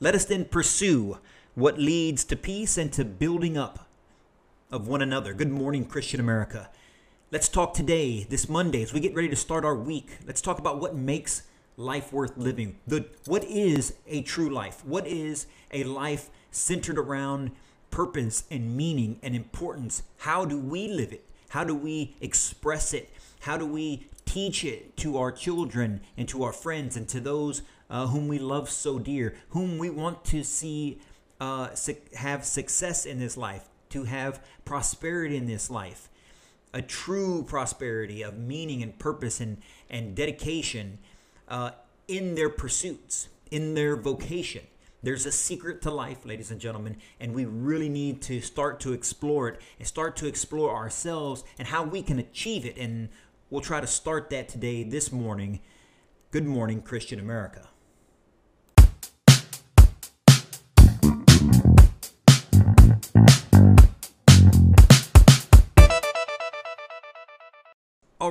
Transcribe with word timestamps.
Let 0.00 0.14
us 0.14 0.24
then 0.24 0.44
pursue 0.44 1.18
what 1.56 1.76
leads 1.76 2.22
to 2.26 2.36
peace 2.36 2.78
and 2.78 2.92
to 2.92 3.04
building 3.04 3.58
up 3.58 3.88
of 4.70 4.86
one 4.86 5.02
another. 5.02 5.34
Good 5.34 5.50
morning, 5.50 5.84
Christian 5.84 6.20
America. 6.20 6.70
Let's 7.32 7.48
talk 7.48 7.74
today, 7.74 8.22
this 8.22 8.48
Monday, 8.48 8.80
as 8.84 8.92
we 8.92 9.00
get 9.00 9.12
ready 9.12 9.28
to 9.28 9.34
start 9.34 9.64
our 9.64 9.74
week. 9.74 10.18
Let's 10.24 10.40
talk 10.40 10.60
about 10.60 10.80
what 10.80 10.94
makes 10.94 11.42
life 11.76 12.12
worth 12.12 12.36
living. 12.36 12.76
The, 12.86 13.06
what 13.24 13.42
is 13.42 13.94
a 14.06 14.22
true 14.22 14.48
life? 14.48 14.84
What 14.84 15.04
is 15.04 15.48
a 15.72 15.82
life 15.82 16.30
centered 16.52 16.96
around 16.96 17.50
purpose 17.90 18.44
and 18.52 18.76
meaning 18.76 19.18
and 19.20 19.34
importance? 19.34 20.04
How 20.18 20.44
do 20.44 20.60
we 20.60 20.86
live 20.86 21.12
it? 21.12 21.24
How 21.48 21.64
do 21.64 21.74
we 21.74 22.14
express 22.20 22.94
it? 22.94 23.10
How 23.40 23.56
do 23.56 23.66
we 23.66 24.06
teach 24.24 24.64
it 24.64 24.96
to 24.98 25.18
our 25.18 25.32
children 25.32 26.02
and 26.16 26.28
to 26.28 26.44
our 26.44 26.52
friends 26.52 26.96
and 26.96 27.08
to 27.08 27.18
those 27.18 27.62
uh, 27.90 28.06
whom 28.08 28.28
we 28.28 28.38
love 28.38 28.68
so 28.70 28.98
dear, 28.98 29.36
whom 29.50 29.78
we 29.78 29.90
want 29.90 30.24
to 30.26 30.42
see 30.42 31.00
uh, 31.40 31.68
have 32.14 32.44
success 32.44 33.06
in 33.06 33.18
this 33.18 33.36
life, 33.36 33.68
to 33.90 34.04
have 34.04 34.44
prosperity 34.64 35.36
in 35.36 35.46
this 35.46 35.70
life, 35.70 36.08
a 36.74 36.82
true 36.82 37.42
prosperity 37.42 38.22
of 38.22 38.38
meaning 38.38 38.82
and 38.82 38.98
purpose 38.98 39.40
and, 39.40 39.58
and 39.88 40.14
dedication 40.14 40.98
uh, 41.48 41.70
in 42.06 42.34
their 42.34 42.50
pursuits, 42.50 43.28
in 43.50 43.74
their 43.74 43.96
vocation. 43.96 44.62
There's 45.02 45.26
a 45.26 45.32
secret 45.32 45.80
to 45.82 45.90
life, 45.92 46.26
ladies 46.26 46.50
and 46.50 46.60
gentlemen, 46.60 46.96
and 47.20 47.32
we 47.32 47.44
really 47.44 47.88
need 47.88 48.20
to 48.22 48.40
start 48.40 48.80
to 48.80 48.92
explore 48.92 49.48
it 49.48 49.60
and 49.78 49.86
start 49.86 50.16
to 50.16 50.26
explore 50.26 50.74
ourselves 50.74 51.44
and 51.56 51.68
how 51.68 51.84
we 51.84 52.02
can 52.02 52.18
achieve 52.18 52.66
it. 52.66 52.76
And 52.76 53.08
we'll 53.48 53.60
try 53.60 53.80
to 53.80 53.86
start 53.86 54.28
that 54.30 54.48
today, 54.48 54.82
this 54.82 55.12
morning. 55.12 55.60
Good 56.32 56.44
morning, 56.44 56.82
Christian 56.82 57.20
America. 57.20 57.68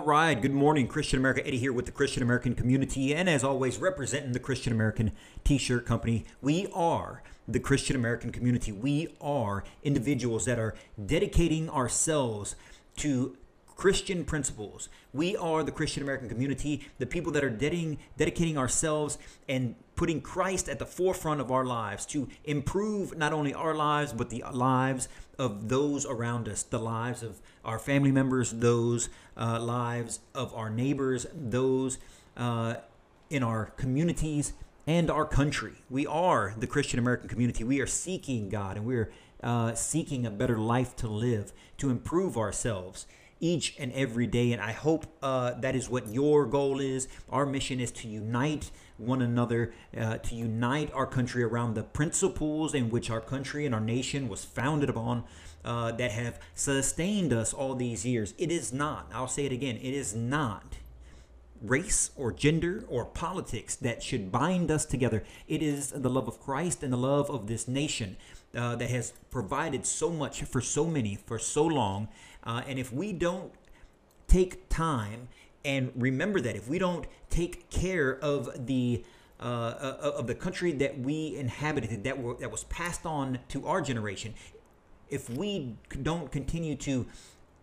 Right, 0.08 0.42
good 0.42 0.54
morning, 0.54 0.88
Christian 0.88 1.20
America. 1.20 1.46
Eddie 1.46 1.58
here 1.58 1.74
with 1.74 1.86
the 1.86 1.92
Christian 1.92 2.24
American 2.24 2.56
community, 2.56 3.14
and 3.14 3.28
as 3.28 3.44
always, 3.44 3.78
representing 3.78 4.32
the 4.32 4.40
Christian 4.40 4.72
American 4.72 5.12
t 5.44 5.58
shirt 5.58 5.86
company. 5.86 6.24
We 6.42 6.68
are 6.74 7.24
the 7.46 7.60
Christian 7.60 7.98
American 7.98 8.32
community. 8.32 8.72
We 8.72 9.18
are 9.20 9.66
individuals 9.84 10.46
that 10.46 10.60
are 10.60 10.76
dedicating 11.06 11.70
ourselves 11.70 12.56
to 12.98 13.36
Christian 13.78 14.26
principles. 14.26 14.90
We 15.14 15.38
are 15.38 15.64
the 15.64 15.72
Christian 15.72 16.02
American 16.02 16.28
community, 16.28 16.88
the 16.98 17.06
people 17.06 17.32
that 17.34 17.44
are 17.44 17.50
dedicating, 17.50 18.00
dedicating 18.18 18.58
ourselves 18.58 19.20
and 19.48 19.76
putting 19.96 20.20
Christ 20.20 20.68
at 20.68 20.80
the 20.80 20.86
forefront 20.86 21.40
of 21.42 21.52
our 21.52 21.64
lives 21.64 22.06
to 22.08 22.28
improve 22.44 23.16
not 23.16 23.34
only 23.34 23.54
our 23.54 23.76
lives, 23.76 24.14
but 24.14 24.32
the 24.32 24.44
lives 24.52 25.08
of 25.38 25.70
those 25.70 26.08
around 26.08 26.50
us, 26.50 26.64
the 26.64 26.80
lives 26.80 27.22
of 27.22 27.40
our 27.64 27.78
family 27.78 28.12
members, 28.12 28.52
those 28.52 29.10
uh, 29.38 29.60
lives 29.62 30.22
of 30.34 30.54
our 30.56 30.72
neighbors, 30.72 31.28
those 31.36 32.00
uh, 32.36 32.76
in 33.30 33.44
our 33.44 33.68
communities 33.78 34.54
and 34.88 35.12
our 35.12 35.26
country. 35.26 35.74
We 35.88 36.08
are 36.08 36.56
the 36.58 36.66
Christian 36.66 36.98
American 36.98 37.30
community. 37.30 37.64
We 37.64 37.80
are 37.82 37.88
seeking 37.88 38.50
God 38.50 38.78
and 38.78 38.86
we 38.88 38.96
are 38.96 39.12
uh, 39.44 39.76
seeking 39.76 40.26
a 40.26 40.32
better 40.32 40.58
life 40.58 40.96
to 40.96 41.08
live, 41.08 41.54
to 41.78 41.92
improve 41.92 42.38
ourselves 42.38 43.06
each 43.40 43.76
and 43.80 43.92
every 43.94 44.28
day. 44.28 44.52
And 44.52 44.62
I 44.62 44.72
hope 44.72 45.06
uh, 45.22 45.54
that 45.60 45.76
is 45.76 45.90
what 45.90 46.08
your 46.08 46.46
goal 46.46 46.80
is. 46.80 47.08
Our 47.30 47.46
mission 47.46 47.80
is 47.80 47.92
to 47.92 48.08
unite 48.08 48.72
one 48.98 49.22
another, 49.22 49.74
uh, 49.96 50.18
to 50.18 50.36
unite 50.36 50.92
our 50.94 51.06
country 51.06 51.44
around 51.44 51.76
the 51.76 51.84
principles 51.84 52.74
in 52.74 52.90
which 52.90 53.10
our 53.10 53.22
country 53.22 53.66
and 53.66 53.76
our 53.76 53.82
nation 53.82 54.28
was 54.28 54.44
founded 54.44 54.90
upon. 54.90 55.24
Uh, 55.66 55.92
that 55.92 56.12
have 56.12 56.40
sustained 56.56 57.34
us 57.34 57.52
all 57.52 57.76
these 57.76 58.06
years. 58.06 58.34
It 58.38 58.54
is 58.54 58.72
not, 58.72 59.12
I'll 59.14 59.28
say 59.28 59.46
it 59.46 59.52
again, 59.52 59.76
it 59.76 59.94
is 59.94 60.16
not 60.16 60.78
race 61.62 62.12
or 62.16 62.32
gender 62.32 62.86
or 62.88 63.06
politics 63.06 63.76
that 63.76 64.04
should 64.04 64.32
bind 64.32 64.72
us 64.72 64.86
together. 64.86 65.24
It 65.48 65.62
is 65.62 65.92
the 65.92 66.10
love 66.10 66.28
of 66.28 66.40
Christ 66.40 66.84
and 66.84 66.94
the 66.94 66.98
love 66.98 67.30
of 67.30 67.48
this 67.48 67.68
nation 67.68 68.18
uh, 68.58 68.76
that 68.76 68.90
has 68.90 69.14
provided 69.30 69.86
so 69.86 70.10
much 70.10 70.44
for 70.44 70.62
so 70.62 70.86
many 70.86 71.16
for 71.16 71.38
so 71.38 71.66
long. 71.66 72.08
Uh, 72.44 72.62
and 72.68 72.80
if 72.80 72.92
we 72.92 73.14
don't 73.14 73.52
take 74.28 74.68
time 74.70 75.28
and 75.64 75.92
remember 75.96 76.42
that, 76.42 76.56
if 76.56 76.68
we 76.68 76.80
don't 76.80 77.06
take 77.30 77.70
care 77.70 78.18
of 78.20 78.68
the 78.68 79.04
uh, 79.40 79.44
uh 79.44 80.12
of 80.18 80.26
the 80.26 80.34
country 80.34 80.72
that 80.72 81.00
we 81.00 81.36
inhabited, 81.36 82.04
that 82.04 82.20
were, 82.20 82.34
that 82.36 82.52
was 82.52 82.64
passed 82.66 83.06
on 83.06 83.40
to 83.50 83.68
our 83.68 83.82
generation, 83.82 84.34
if 85.10 85.30
we 85.30 85.76
don't 86.02 86.32
continue 86.32 86.76
to 86.76 87.06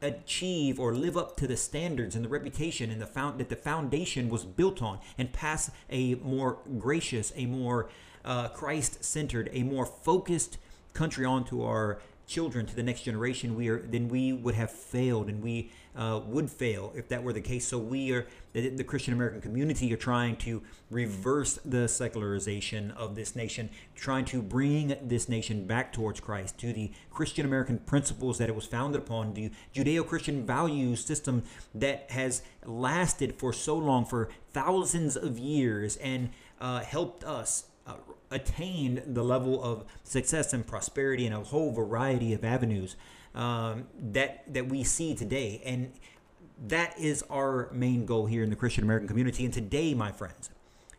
achieve 0.00 0.78
or 0.78 0.94
live 0.94 1.16
up 1.16 1.36
to 1.36 1.46
the 1.46 1.56
standards 1.56 2.14
and 2.14 2.24
the 2.24 2.28
reputation 2.28 2.90
and 2.90 3.00
the 3.00 3.06
found 3.06 3.40
that 3.40 3.48
the 3.48 3.56
foundation 3.56 4.28
was 4.28 4.44
built 4.44 4.82
on 4.82 4.98
and 5.16 5.32
pass 5.32 5.70
a 5.90 6.14
more 6.16 6.58
gracious 6.78 7.32
a 7.36 7.46
more 7.46 7.88
uh, 8.24 8.48
christ-centered 8.48 9.48
a 9.52 9.62
more 9.62 9.86
focused 9.86 10.58
country 10.94 11.24
on 11.24 11.44
to 11.44 11.64
our 11.64 11.98
children 12.26 12.64
to 12.64 12.74
the 12.74 12.82
next 12.82 13.02
generation 13.02 13.54
we 13.54 13.68
are 13.68 13.80
then 13.80 14.08
we 14.08 14.32
would 14.32 14.54
have 14.54 14.70
failed 14.70 15.28
and 15.28 15.42
we 15.42 15.70
uh, 15.94 16.20
would 16.26 16.50
fail 16.50 16.92
if 16.96 17.08
that 17.08 17.22
were 17.22 17.32
the 17.32 17.40
case. 17.40 17.68
So 17.68 17.78
we 17.78 18.12
are 18.12 18.26
the, 18.52 18.70
the 18.70 18.84
christian 18.84 19.12
american 19.12 19.40
community 19.40 19.92
are 19.92 19.98
trying 19.98 20.36
to 20.36 20.62
reverse 20.90 21.58
the 21.64 21.86
secularization 21.86 22.92
of 22.92 23.14
this 23.14 23.36
nation 23.36 23.68
trying 23.94 24.24
to 24.26 24.40
bring 24.40 24.96
this 25.02 25.28
nation 25.28 25.66
back 25.66 25.92
towards 25.92 26.20
christ 26.20 26.58
to 26.58 26.72
the 26.72 26.90
christian 27.10 27.44
american 27.44 27.78
principles 27.78 28.38
that 28.38 28.48
it 28.48 28.54
was 28.54 28.64
founded 28.64 29.02
upon 29.02 29.34
the 29.34 29.50
judeo-christian 29.74 30.46
value 30.46 30.94
system 30.96 31.42
that 31.74 32.10
has 32.10 32.42
lasted 32.64 33.34
for 33.34 33.52
so 33.52 33.76
long 33.76 34.04
for 34.04 34.28
thousands 34.52 35.16
of 35.16 35.38
years 35.38 35.96
and 35.96 36.30
uh, 36.60 36.80
helped 36.80 37.24
us 37.24 37.64
uh, 37.86 37.94
attained 38.30 39.02
the 39.06 39.22
level 39.22 39.62
of 39.62 39.84
success 40.02 40.52
and 40.52 40.66
prosperity 40.66 41.26
in 41.26 41.32
a 41.32 41.40
whole 41.40 41.72
variety 41.72 42.32
of 42.32 42.44
avenues 42.44 42.96
um, 43.34 43.86
that 44.00 44.42
that 44.52 44.68
we 44.68 44.84
see 44.84 45.14
today, 45.14 45.60
and 45.64 45.92
that 46.66 46.98
is 46.98 47.24
our 47.30 47.68
main 47.72 48.06
goal 48.06 48.26
here 48.26 48.42
in 48.42 48.50
the 48.50 48.56
Christian 48.56 48.84
American 48.84 49.08
community. 49.08 49.44
And 49.44 49.52
today, 49.52 49.94
my 49.94 50.12
friends, 50.12 50.50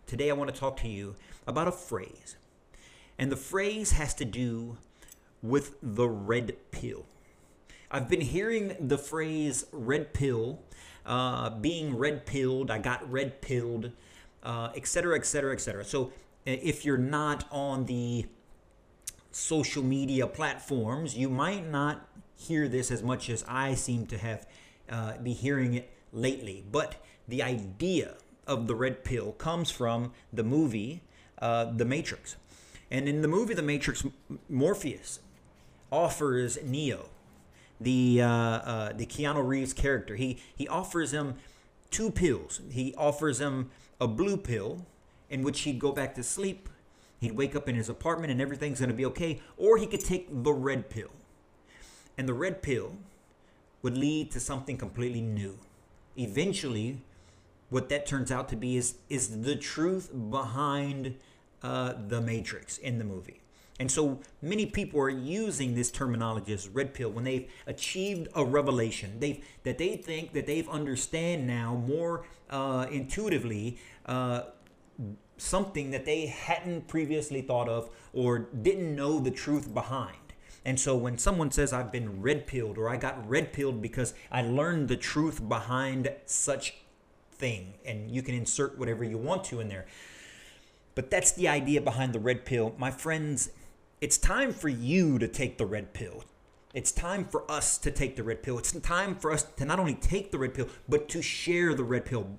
today 0.06 0.29
I 0.29 0.34
want 0.34 0.53
to 0.53 0.59
talk 0.59 0.78
to 0.78 0.88
you 0.88 1.16
about 1.47 1.68
a 1.68 1.72
phrase, 1.72 2.35
and 3.18 3.31
the 3.31 3.38
phrase 3.38 3.91
has 3.94 4.13
to 4.16 4.25
do 4.25 4.78
with 5.41 5.75
the 5.81 6.07
red 6.07 6.56
pill. 6.72 7.06
I've 7.91 8.09
been 8.09 8.22
hearing 8.22 8.75
the 8.79 8.97
phrase 8.97 9.66
red 9.72 10.13
pill, 10.13 10.59
uh, 11.06 11.51
being 11.51 11.97
red 11.97 12.25
pilled, 12.25 12.69
I 12.72 12.79
got 12.79 13.09
red 13.09 13.41
pilled, 13.41 13.91
uh, 14.44 14.69
et 14.75 14.88
cetera, 14.88 15.16
et 15.16 15.25
cetera, 15.25 15.53
et 15.53 15.62
cetera. 15.62 15.85
So 15.85 16.12
if 16.45 16.85
you're 16.85 16.97
not 16.97 17.45
on 17.51 17.85
the 17.85 18.25
social 19.31 19.83
media 19.83 20.28
platforms, 20.28 21.17
you 21.17 21.29
might 21.29 21.69
not 21.69 22.07
hear 22.35 22.67
this 22.67 22.91
as 22.91 23.01
much 23.01 23.29
as 23.29 23.44
I 23.47 23.73
seem 23.73 24.06
to 24.07 24.17
have 24.17 24.47
uh, 24.89 25.17
be 25.17 25.33
hearing 25.33 25.73
it 25.73 25.89
lately. 26.13 26.63
But 26.72 26.95
the 27.28 27.41
idea 27.41 28.16
of 28.45 28.67
the 28.67 28.75
red 28.75 29.03
pill 29.03 29.31
comes 29.33 29.72
from 29.72 30.11
the 30.31 30.44
movie 30.44 31.01
uh, 31.39 31.66
The 31.66 31.85
Matrix. 31.85 32.35
And 32.91 33.09
in 33.09 33.22
the 33.22 33.27
movie 33.27 33.53
The 33.53 33.63
Matrix, 33.63 34.06
Morpheus 34.47 35.19
offers 35.91 36.57
Neo, 36.63 37.09
the 37.81 38.22
uh, 38.22 38.27
uh, 38.27 38.94
the 38.94 39.06
Keanu 39.06 39.45
Reeves 39.45 39.73
character. 39.73 40.16
He 40.16 40.39
he 40.56 40.67
offers 40.67 41.12
him 41.12 41.35
two 41.91 42.12
pills. 42.12 42.62
He 42.72 42.94
offers 42.97 43.41
him 43.41 43.72
a 44.00 44.07
blue 44.07 44.38
pill, 44.38 44.85
in 45.30 45.41
which 45.41 45.62
he'd 45.62 45.80
go 45.80 45.91
back 45.91 46.16
to 46.16 46.24
sleep, 46.24 46.69
he'd 47.19 47.34
wake 47.34 47.56
up 47.56 47.68
in 47.68 47.75
his 47.75 47.90
apartment 47.90 48.31
and 48.31 48.41
everything's 48.41 48.80
going 48.80 48.89
to 48.89 48.95
be 48.95 49.06
okay, 49.06 49.42
or 49.57 49.77
he 49.77 49.88
could 49.88 50.04
take 50.04 50.27
the 50.44 50.54
red 50.54 50.89
pill. 50.89 51.12
And 52.18 52.27
the 52.27 52.33
red 52.33 52.62
pill 52.62 52.94
would 53.81 53.98
lead 53.98 54.31
to 54.31 54.39
something 54.39 54.77
completely 54.77 55.22
new. 55.22 55.60
Eventually, 56.18 57.01
what 57.69 57.89
that 57.89 58.06
turns 58.06 58.31
out 58.31 58.48
to 58.50 58.56
be 58.56 58.77
is 58.77 58.95
is 59.10 59.42
the 59.42 59.56
truth 59.56 60.10
behind 60.30 61.16
uh, 61.62 61.94
the 62.07 62.22
Matrix 62.22 62.77
in 62.77 63.00
the 63.00 63.04
movie. 63.04 63.42
And 63.80 63.92
so 63.92 64.19
many 64.42 64.66
people 64.66 65.01
are 65.01 65.10
using 65.10 65.75
this 65.75 65.92
terminology 65.92 66.54
as 66.54 66.69
red 66.69 66.94
pill 66.94 67.10
when 67.10 67.25
they've 67.25 67.51
achieved 67.68 68.30
a 68.33 68.45
revelation. 68.45 69.19
They 69.19 69.42
that 69.63 69.77
they 69.77 69.98
think 69.98 70.31
that 70.33 70.48
they've 70.48 70.69
understand 70.69 71.45
now 71.45 71.75
more 71.75 72.25
uh, 72.50 72.88
intuitively 72.89 73.77
uh, 74.06 74.44
something 75.38 75.92
that 75.92 76.06
they 76.06 76.27
hadn't 76.27 76.88
previously 76.88 77.42
thought 77.42 77.68
of 77.68 77.89
or 78.13 78.39
didn't 78.39 78.95
know 78.95 79.19
the 79.19 79.31
truth 79.31 79.74
behind. 79.74 80.18
And 80.63 80.80
so 80.80 80.95
when 80.95 81.18
someone 81.18 81.51
says 81.51 81.74
I've 81.74 81.92
been 81.92 82.21
red 82.21 82.47
pilled 82.47 82.77
or 82.77 82.89
I 82.89 82.97
got 82.97 83.27
red 83.30 83.53
pilled 83.53 83.81
because 83.81 84.13
I 84.31 84.42
learned 84.42 84.88
the 84.88 84.97
truth 84.97 85.47
behind 85.47 86.12
such 86.25 86.75
thing, 87.31 87.74
and 87.86 88.09
you 88.09 88.21
can 88.21 88.33
insert 88.33 88.77
whatever 88.77 89.03
you 89.03 89.18
want 89.18 89.44
to 89.45 89.59
in 89.59 89.68
there. 89.68 89.86
But 90.95 91.12
that's 91.12 91.33
the 91.33 91.48
idea 91.48 91.81
behind 91.81 92.13
the 92.13 92.19
red 92.19 92.45
pill. 92.45 92.74
My 92.77 92.89
friends, 92.89 93.51
it's 94.01 94.18
time 94.18 94.53
for 94.53 94.69
you 94.69 95.19
to 95.19 95.27
take 95.27 95.57
the 95.57 95.65
red 95.65 95.94
pill. 95.94 96.24
It's 96.74 96.91
time 96.91 97.25
for 97.25 97.50
us 97.50 97.77
to 97.80 97.91
take 97.91 98.15
the 98.15 98.24
red 98.24 98.41
pill. 98.41 98.57
It's 98.57 98.71
time 98.71 99.15
for 99.15 99.31
us 99.31 99.44
to 99.44 99.65
not 99.65 99.80
only 99.80 99.95
take 99.95 100.31
the 100.31 100.38
red 100.38 100.53
pill, 100.53 100.68
but 100.89 101.07
to 101.09 101.21
share 101.21 101.74
the 101.74 101.83
red 101.83 102.06
pill. 102.06 102.38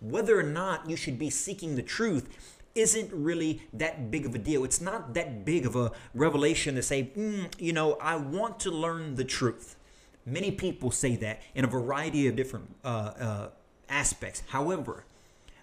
Whether 0.00 0.38
or 0.38 0.44
not 0.44 0.88
you 0.88 0.96
should 0.96 1.18
be 1.18 1.30
seeking 1.30 1.76
the 1.76 1.82
truth 1.82 2.28
isn't 2.74 3.12
really 3.12 3.62
that 3.72 4.10
big 4.10 4.24
of 4.24 4.34
a 4.34 4.38
deal. 4.38 4.64
It's 4.64 4.80
not 4.80 5.14
that 5.14 5.44
big 5.44 5.66
of 5.66 5.74
a 5.74 5.92
revelation 6.14 6.76
to 6.76 6.82
say, 6.82 7.10
mm, 7.16 7.52
you 7.58 7.72
know, 7.72 7.94
I 7.94 8.16
want 8.16 8.60
to 8.60 8.70
learn 8.70 9.16
the 9.16 9.24
truth. 9.24 9.76
Many 10.24 10.50
people 10.50 10.90
say 10.90 11.16
that 11.16 11.42
in 11.54 11.64
a 11.64 11.68
variety 11.68 12.28
of 12.28 12.36
different 12.36 12.74
uh, 12.84 12.88
uh, 12.88 13.48
aspects. 13.88 14.42
However, 14.48 15.04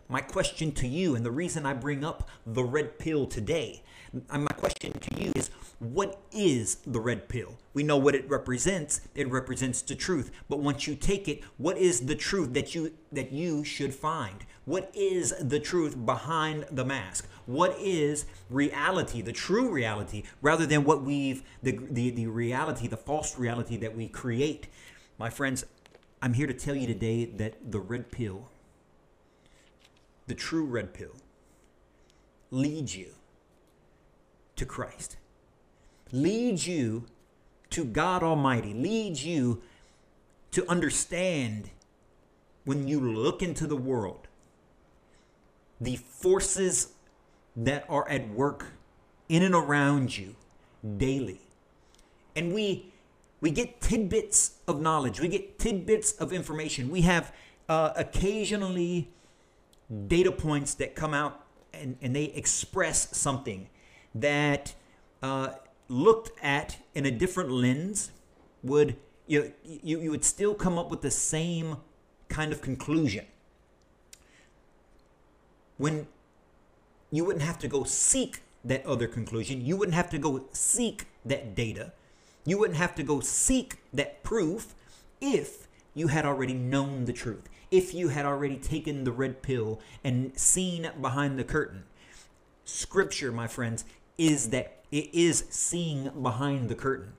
my 0.10 0.22
question 0.22 0.72
to 0.74 0.88
you, 0.88 1.16
and 1.16 1.26
the 1.26 1.31
reason 1.31 1.66
I 1.66 1.74
bring 1.74 2.04
up 2.04 2.30
the 2.46 2.64
red 2.64 3.00
pill 3.00 3.26
today, 3.26 3.81
my 4.30 4.52
question 4.58 4.94
to 4.94 5.22
you 5.22 5.31
is 5.36 5.50
what 5.80 6.22
is 6.31 6.75
the 6.86 7.00
red 7.00 7.27
pill? 7.27 7.57
We 7.74 7.83
know 7.83 7.98
what 7.98 8.16
it 8.16 8.30
represents. 8.30 9.01
It 9.13 9.30
represents 9.30 9.81
the 9.81 9.95
truth. 9.95 10.31
But 10.50 10.60
once 10.60 10.88
you 10.88 10.95
take 10.95 11.27
it, 11.27 11.44
what 11.57 11.77
is 11.77 12.06
the 12.06 12.16
truth 12.16 12.54
that 12.54 12.74
you 12.74 12.94
that 13.12 13.31
you 13.31 13.63
should 13.63 13.94
find? 13.94 14.45
What 14.63 14.89
is 14.95 15.33
the 15.39 15.60
truth 15.60 16.06
behind 16.06 16.66
the 16.72 16.86
mask? 16.86 17.27
What 17.45 17.77
is 17.77 18.25
reality, 18.50 19.22
the 19.22 19.33
true 19.33 19.69
reality, 19.69 20.24
rather 20.42 20.66
than 20.66 20.86
what 20.86 21.04
we've 21.04 21.44
the 21.62 21.78
the, 21.89 22.10
the 22.10 22.28
reality, 22.28 22.88
the 22.88 22.98
false 22.98 23.38
reality 23.38 23.75
that 23.78 23.95
we 23.95 24.07
create? 24.07 24.68
My 25.18 25.30
friends, 25.30 25.66
I'm 26.21 26.33
here 26.33 26.48
to 26.48 26.54
tell 26.54 26.75
you 26.75 26.88
today 26.88 27.25
that 27.25 27.71
the 27.71 27.80
red 27.80 28.12
pill, 28.12 28.50
the 30.28 30.36
true 30.36 30.66
red 30.66 30.94
pill, 30.94 31.18
leads 32.50 32.95
you 32.95 33.10
to 34.56 34.66
Christ 34.66 35.18
leads 36.16 36.68
you 36.68 37.06
to 37.72 37.84
God 37.84 38.24
Almighty, 38.24 38.74
leads 38.74 39.26
you 39.26 39.62
to 40.52 40.70
understand 40.70 41.70
when 42.64 42.88
you 42.88 43.00
look 43.00 43.42
into 43.42 43.68
the 43.68 43.76
world 43.76 44.28
the 45.80 45.98
forces 45.98 46.94
that 47.56 47.86
are 47.90 48.08
at 48.10 48.30
work 48.30 48.74
in 49.28 49.44
and 49.44 49.54
around 49.54 50.18
you 50.18 50.36
daily. 50.98 51.42
And 52.36 52.54
we 52.54 52.92
we 53.42 53.52
get 53.52 53.82
tidbits 53.82 54.56
of 54.68 54.82
knowledge, 54.82 55.20
we 55.20 55.28
get 55.28 55.60
tidbits 55.60 56.14
of 56.14 56.32
information. 56.34 56.90
We 56.90 57.02
have 57.02 57.34
uh, 57.68 57.92
occasionally 57.96 59.10
data 60.08 60.32
points 60.32 60.74
that 60.76 60.96
come 60.96 61.14
out 61.14 61.46
and, 61.74 61.98
and 62.02 62.16
they 62.16 62.26
express 62.26 63.16
something 63.16 63.70
that 64.16 64.74
uh, 65.22 65.50
looked 65.88 66.32
at 66.42 66.78
in 66.94 67.06
a 67.06 67.12
different 67.12 67.52
lens 67.52 68.12
would 68.64 68.96
you, 69.28 69.54
you 69.64 70.00
you 70.00 70.12
would 70.12 70.26
still 70.26 70.54
come 70.54 70.78
up 70.78 70.90
with 70.90 71.02
the 71.02 71.12
same 71.12 71.78
kind 72.30 72.52
of 72.52 72.62
conclusion. 72.62 73.26
When 75.78 76.08
you 77.12 77.26
wouldn't 77.26 77.44
have 77.44 77.60
to 77.60 77.68
go 77.68 77.84
seek 77.84 78.42
that 78.64 78.86
other 78.86 79.08
conclusion 79.08 79.64
you 79.64 79.78
wouldn't 79.78 79.96
have 79.96 80.10
to 80.10 80.18
go 80.18 80.46
seek 80.52 81.06
that 81.24 81.56
data 81.56 81.94
you 82.46 82.58
wouldn't 82.58 82.78
have 82.78 82.96
to 82.96 83.04
go 83.04 83.20
seek 83.20 83.78
that 83.94 84.24
proof 84.24 84.74
if 85.22 85.68
you 85.94 86.08
had 86.08 86.26
already 86.26 86.54
known 86.54 87.06
the 87.06 87.14
truth 87.14 87.48
if 87.72 87.94
you 87.94 88.10
had 88.10 88.26
already 88.26 88.58
taken 88.58 89.04
the 89.04 89.12
red 89.12 89.42
pill 89.42 89.80
and 90.04 90.38
seen 90.38 90.90
behind 91.02 91.38
the 91.38 91.44
curtain. 91.44 91.84
Scripture 92.64 93.31
my 93.31 93.48
friends 93.48 93.86
is 94.18 94.50
that 94.50 94.84
it 94.92 95.14
is 95.14 95.46
seeing 95.50 96.10
behind 96.22 96.70
the 96.70 96.76
curtain. 96.76 97.14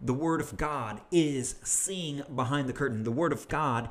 The 0.00 0.14
Word 0.14 0.40
of 0.40 0.56
God 0.56 1.00
is 1.10 1.56
seeing 1.62 2.22
behind 2.34 2.68
the 2.68 2.72
curtain. 2.72 3.04
The 3.04 3.10
Word 3.10 3.32
of 3.32 3.48
God 3.48 3.90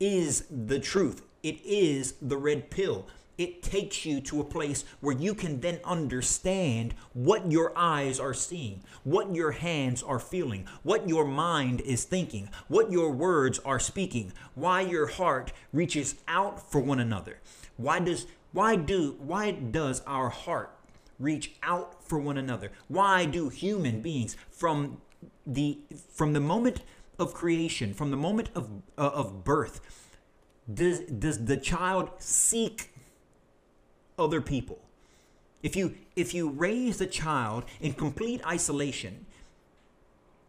is 0.00 0.46
the 0.50 0.78
truth. 0.78 1.22
It 1.42 1.60
is 1.64 2.14
the 2.20 2.36
red 2.36 2.70
pill. 2.70 3.06
It 3.38 3.62
takes 3.62 4.06
you 4.06 4.20
to 4.22 4.40
a 4.40 4.44
place 4.44 4.84
where 5.00 5.14
you 5.14 5.34
can 5.34 5.60
then 5.60 5.78
understand 5.84 6.94
what 7.12 7.52
your 7.52 7.76
eyes 7.76 8.18
are 8.18 8.32
seeing, 8.32 8.82
what 9.04 9.34
your 9.34 9.52
hands 9.52 10.02
are 10.02 10.18
feeling, 10.18 10.66
what 10.82 11.06
your 11.06 11.26
mind 11.26 11.82
is 11.82 12.04
thinking, 12.04 12.48
what 12.68 12.90
your 12.90 13.10
words 13.10 13.58
are 13.58 13.78
speaking, 13.78 14.32
why 14.54 14.80
your 14.80 15.06
heart 15.06 15.52
reaches 15.72 16.14
out 16.26 16.70
for 16.70 16.80
one 16.80 16.98
another. 16.98 17.38
Why 17.76 17.98
does 18.00 18.26
why 18.52 18.76
do 18.76 19.16
why 19.18 19.50
does 19.50 20.02
our 20.06 20.30
heart 20.30 20.75
reach 21.18 21.56
out 21.62 22.02
for 22.02 22.18
one 22.18 22.38
another? 22.38 22.72
Why 22.88 23.24
do 23.24 23.48
human 23.48 24.00
beings 24.00 24.36
from 24.50 25.00
the 25.46 25.78
from 26.12 26.32
the 26.32 26.40
moment 26.40 26.82
of 27.18 27.34
creation, 27.34 27.94
from 27.94 28.10
the 28.10 28.16
moment 28.16 28.50
of 28.54 28.70
uh, 28.98 29.10
of 29.14 29.44
birth, 29.44 29.80
does 30.72 31.00
does 31.00 31.44
the 31.44 31.56
child 31.56 32.10
seek 32.18 32.92
other 34.18 34.40
people? 34.40 34.80
If 35.62 35.76
you 35.76 35.94
if 36.14 36.34
you 36.34 36.50
raise 36.50 37.00
a 37.00 37.06
child 37.06 37.64
in 37.80 37.94
complete 37.94 38.44
isolation, 38.46 39.26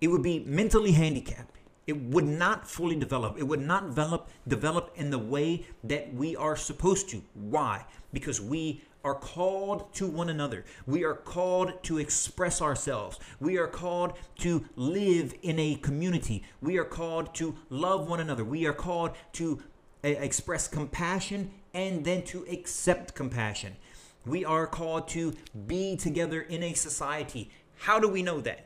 it 0.02 0.08
would 0.08 0.24
be 0.24 0.40
mentally 0.40 0.92
handicapped. 0.92 1.58
It 1.86 1.96
would 1.96 2.26
not 2.26 2.68
fully 2.68 2.98
develop. 2.98 3.38
It 3.38 3.48
would 3.48 3.62
not 3.62 3.88
develop 3.88 4.30
develop 4.48 4.92
in 4.96 5.10
the 5.10 5.20
way 5.20 5.66
that 5.86 6.14
we 6.14 6.36
are 6.36 6.58
supposed 6.58 7.10
to. 7.10 7.22
Why? 7.34 7.86
Because 8.12 8.42
we 8.42 8.82
are 9.08 9.16
called 9.16 9.94
to 9.94 10.06
one 10.06 10.30
another. 10.30 10.66
We 10.86 11.06
are 11.06 11.14
called 11.14 11.82
to 11.84 11.98
express 11.98 12.62
ourselves. 12.62 13.18
We 13.40 13.58
are 13.58 13.68
called 13.68 14.14
to 14.40 14.66
live 14.76 15.34
in 15.42 15.58
a 15.60 15.76
community. 15.76 16.44
We 16.62 16.78
are 16.78 16.84
called 16.84 17.34
to 17.36 17.56
love 17.70 18.10
one 18.10 18.20
another. 18.20 18.44
We 18.44 18.66
are 18.66 18.74
called 18.74 19.12
to 19.34 19.64
uh, 20.04 20.10
express 20.10 20.68
compassion 20.68 21.52
and 21.74 22.04
then 22.04 22.24
to 22.24 22.46
accept 22.52 23.16
compassion. 23.16 23.78
We 24.26 24.44
are 24.44 24.68
called 24.68 25.08
to 25.10 25.34
be 25.68 25.96
together 25.96 26.42
in 26.42 26.62
a 26.64 26.74
society. 26.74 27.50
How 27.78 28.00
do 28.00 28.10
we 28.10 28.22
know 28.22 28.42
that? 28.42 28.66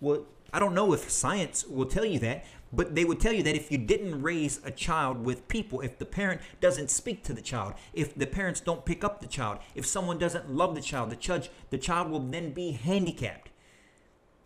Well, 0.00 0.26
I 0.52 0.58
don't 0.58 0.74
know 0.74 0.92
if 0.92 1.10
science 1.10 1.66
will 1.66 1.86
tell 1.86 2.04
you 2.04 2.18
that, 2.20 2.44
but 2.72 2.94
they 2.94 3.04
would 3.04 3.20
tell 3.20 3.32
you 3.32 3.42
that 3.42 3.56
if 3.56 3.72
you 3.72 3.78
didn't 3.78 4.20
raise 4.20 4.60
a 4.64 4.70
child 4.70 5.24
with 5.24 5.48
people, 5.48 5.80
if 5.80 5.98
the 5.98 6.04
parent 6.04 6.40
doesn't 6.60 6.90
speak 6.90 7.24
to 7.24 7.32
the 7.32 7.40
child, 7.40 7.74
if 7.94 8.14
the 8.14 8.26
parents 8.26 8.60
don't 8.60 8.84
pick 8.84 9.02
up 9.02 9.20
the 9.20 9.26
child, 9.26 9.58
if 9.74 9.86
someone 9.86 10.18
doesn't 10.18 10.50
love 10.50 10.74
the 10.74 10.80
child, 10.80 11.10
the 11.10 11.16
child, 11.16 11.48
the 11.70 11.78
child 11.78 12.10
will 12.10 12.20
then 12.20 12.52
be 12.52 12.72
handicapped. 12.72 13.50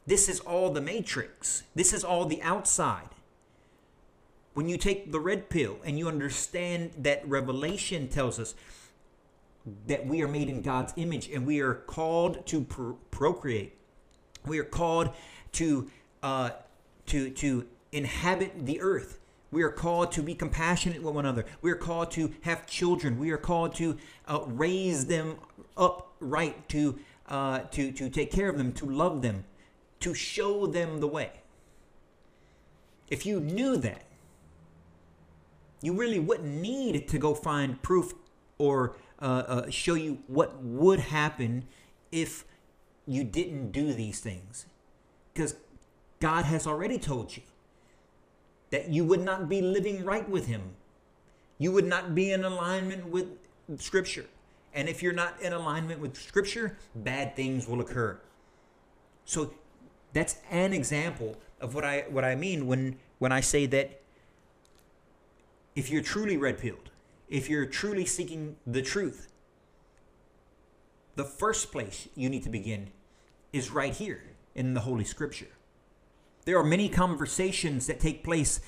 This 0.06 0.28
is 0.28 0.40
all 0.40 0.70
the 0.70 0.80
matrix. 0.80 1.64
This 1.74 1.92
is 1.92 2.04
all 2.04 2.24
the 2.24 2.42
outside. 2.42 3.08
When 4.54 4.68
you 4.68 4.76
take 4.76 5.10
the 5.10 5.20
red 5.20 5.48
pill 5.48 5.78
and 5.84 5.98
you 5.98 6.08
understand 6.08 6.92
that 6.98 7.26
revelation 7.26 8.08
tells 8.08 8.38
us 8.38 8.54
that 9.86 10.06
we 10.06 10.22
are 10.22 10.28
made 10.28 10.48
in 10.48 10.60
God's 10.60 10.92
image 10.96 11.28
and 11.28 11.46
we 11.46 11.60
are 11.60 11.74
called 11.74 12.46
to 12.46 12.62
pro- 12.62 12.98
procreate, 13.10 13.76
we 14.44 14.58
are 14.58 14.64
called 14.64 15.10
to 15.52 15.90
uh, 16.22 16.50
to 17.06 17.30
to 17.30 17.66
inhabit 17.92 18.66
the 18.66 18.80
earth. 18.80 19.18
We 19.50 19.62
are 19.62 19.70
called 19.70 20.12
to 20.12 20.22
be 20.22 20.34
compassionate 20.34 21.02
with 21.02 21.14
one 21.14 21.26
another. 21.26 21.44
We 21.60 21.70
are 21.70 21.76
called 21.76 22.10
to 22.12 22.32
have 22.40 22.66
children. 22.66 23.18
We 23.18 23.30
are 23.30 23.38
called 23.38 23.74
to 23.76 23.98
uh, 24.26 24.40
raise 24.46 25.06
them 25.06 25.36
up 25.76 26.14
right, 26.20 26.66
to, 26.70 26.98
uh, 27.28 27.60
to, 27.72 27.92
to 27.92 28.08
take 28.08 28.32
care 28.32 28.48
of 28.48 28.56
them, 28.56 28.72
to 28.72 28.86
love 28.86 29.20
them, 29.20 29.44
to 30.00 30.14
show 30.14 30.66
them 30.66 31.00
the 31.00 31.06
way. 31.06 31.32
If 33.10 33.26
you 33.26 33.40
knew 33.40 33.76
that, 33.76 34.04
you 35.82 35.92
really 35.92 36.18
wouldn't 36.18 36.48
need 36.48 37.06
to 37.08 37.18
go 37.18 37.34
find 37.34 37.82
proof 37.82 38.14
or 38.56 38.96
uh, 39.20 39.24
uh 39.46 39.70
show 39.70 39.94
you 39.94 40.18
what 40.28 40.62
would 40.62 41.00
happen 41.00 41.64
if 42.10 42.44
you 43.06 43.24
didn't 43.24 43.72
do 43.72 43.92
these 43.92 44.20
things. 44.20 44.66
Because 45.34 45.56
God 46.20 46.44
has 46.44 46.66
already 46.66 46.98
told 46.98 47.36
you 47.36 47.42
that 48.72 48.88
you 48.88 49.04
would 49.04 49.20
not 49.20 49.48
be 49.48 49.60
living 49.60 50.02
right 50.02 50.28
with 50.28 50.46
Him. 50.46 50.62
You 51.58 51.70
would 51.72 51.84
not 51.84 52.14
be 52.14 52.32
in 52.32 52.42
alignment 52.42 53.06
with 53.06 53.28
Scripture. 53.76 54.24
And 54.74 54.88
if 54.88 55.02
you're 55.02 55.12
not 55.12 55.40
in 55.40 55.52
alignment 55.52 56.00
with 56.00 56.16
Scripture, 56.16 56.78
bad 56.96 57.36
things 57.36 57.68
will 57.68 57.80
occur. 57.80 58.18
So 59.26 59.52
that's 60.14 60.38
an 60.50 60.72
example 60.72 61.36
of 61.60 61.74
what 61.74 61.84
I 61.84 62.06
what 62.08 62.24
I 62.24 62.34
mean 62.34 62.66
when 62.66 62.98
when 63.18 63.30
I 63.30 63.40
say 63.40 63.66
that 63.66 64.00
if 65.76 65.90
you're 65.90 66.02
truly 66.02 66.36
red 66.36 66.58
pilled, 66.58 66.90
if 67.28 67.48
you're 67.48 67.66
truly 67.66 68.06
seeking 68.06 68.56
the 68.66 68.82
truth, 68.82 69.28
the 71.14 71.24
first 71.24 71.70
place 71.70 72.08
you 72.16 72.30
need 72.30 72.42
to 72.42 72.50
begin 72.50 72.90
is 73.52 73.70
right 73.70 73.94
here 73.94 74.22
in 74.54 74.72
the 74.72 74.80
Holy 74.80 75.04
Scripture. 75.04 75.48
There 76.44 76.58
are 76.58 76.64
many 76.64 76.88
conversations 76.88 77.86
that 77.86 78.00
take 78.00 78.24
place 78.24 78.60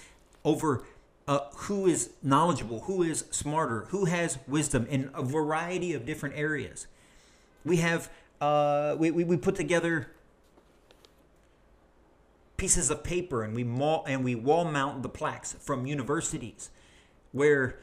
over 0.44 0.84
uh, 1.26 1.40
who 1.54 1.86
is 1.86 2.10
knowledgeable, 2.22 2.80
who 2.80 3.02
is 3.02 3.24
smarter, 3.30 3.86
who 3.88 4.04
has 4.04 4.38
wisdom 4.46 4.86
in 4.86 5.10
a 5.14 5.22
variety 5.22 5.92
of 5.94 6.04
different 6.04 6.36
areas. 6.36 6.86
We 7.64 7.78
have 7.78 8.10
uh, 8.40 8.96
we, 8.98 9.10
we, 9.10 9.24
we 9.24 9.36
put 9.36 9.54
together 9.54 10.10
pieces 12.56 12.90
of 12.90 13.02
paper 13.02 13.42
and 13.42 13.54
we 13.54 13.64
mall, 13.64 14.04
and 14.06 14.22
we 14.22 14.34
wall 14.34 14.64
mount 14.64 15.02
the 15.02 15.08
plaques 15.08 15.54
from 15.54 15.86
universities 15.86 16.70
where 17.32 17.80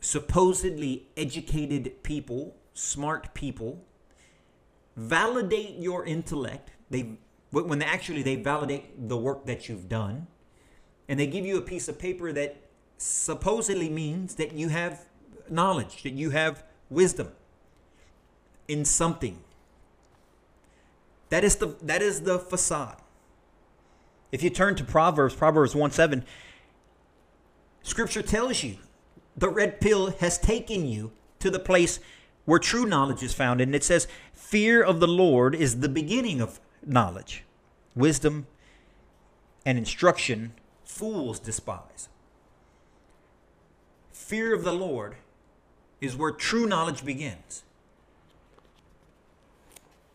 supposedly 0.00 1.08
educated 1.16 2.02
people, 2.02 2.56
smart 2.72 3.34
people, 3.34 3.84
validate 4.96 5.76
your 5.76 6.04
intellect. 6.04 6.70
They 6.88 7.18
when 7.50 7.78
they 7.78 7.86
actually 7.86 8.22
they 8.22 8.36
validate 8.36 9.08
the 9.08 9.16
work 9.16 9.46
that 9.46 9.68
you've 9.68 9.88
done, 9.88 10.26
and 11.08 11.18
they 11.18 11.26
give 11.26 11.46
you 11.46 11.56
a 11.56 11.62
piece 11.62 11.88
of 11.88 11.98
paper 11.98 12.32
that 12.32 12.56
supposedly 12.98 13.88
means 13.88 14.34
that 14.36 14.52
you 14.52 14.68
have 14.68 15.06
knowledge, 15.48 16.02
that 16.02 16.12
you 16.12 16.30
have 16.30 16.64
wisdom 16.90 17.28
in 18.68 18.84
something. 18.84 19.38
That 21.28 21.44
is 21.44 21.56
the 21.56 21.76
that 21.82 22.02
is 22.02 22.22
the 22.22 22.38
facade. 22.38 22.96
If 24.32 24.42
you 24.42 24.50
turn 24.50 24.74
to 24.76 24.84
Proverbs, 24.84 25.34
Proverbs 25.34 25.74
1 25.74 25.92
7, 25.92 26.24
scripture 27.82 28.22
tells 28.22 28.62
you 28.62 28.76
the 29.36 29.48
red 29.48 29.80
pill 29.80 30.10
has 30.18 30.38
taken 30.38 30.86
you 30.86 31.12
to 31.38 31.50
the 31.50 31.58
place 31.58 32.00
where 32.44 32.58
true 32.58 32.86
knowledge 32.86 33.22
is 33.22 33.34
found. 33.34 33.60
And 33.60 33.74
it 33.74 33.84
says, 33.84 34.08
Fear 34.32 34.82
of 34.82 35.00
the 35.00 35.06
Lord 35.06 35.54
is 35.54 35.80
the 35.80 35.88
beginning 35.88 36.40
of 36.40 36.60
knowledge. 36.86 37.44
Wisdom 37.94 38.46
and 39.64 39.76
instruction 39.76 40.52
fools 40.84 41.38
despise. 41.40 42.08
Fear 44.12 44.54
of 44.54 44.64
the 44.64 44.72
Lord 44.72 45.16
is 46.00 46.16
where 46.16 46.30
true 46.30 46.66
knowledge 46.66 47.04
begins. 47.04 47.64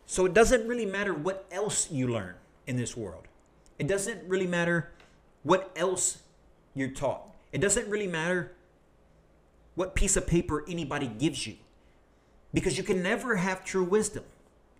So 0.06 0.26
it 0.26 0.34
doesn't 0.34 0.66
really 0.66 0.86
matter 0.86 1.14
what 1.14 1.46
else 1.50 1.90
you 1.90 2.06
learn 2.08 2.34
in 2.66 2.76
this 2.76 2.96
world. 2.96 3.26
It 3.78 3.86
doesn't 3.86 4.28
really 4.28 4.46
matter 4.46 4.90
what 5.42 5.72
else 5.74 6.18
you're 6.74 6.90
taught. 6.90 7.22
It 7.52 7.60
doesn't 7.60 7.88
really 7.88 8.06
matter 8.06 8.52
what 9.74 9.94
piece 9.94 10.16
of 10.16 10.26
paper 10.26 10.64
anybody 10.68 11.06
gives 11.06 11.46
you. 11.46 11.56
Because 12.52 12.76
you 12.76 12.84
can 12.84 13.02
never 13.02 13.36
have 13.36 13.64
true 13.64 13.84
wisdom 13.84 14.24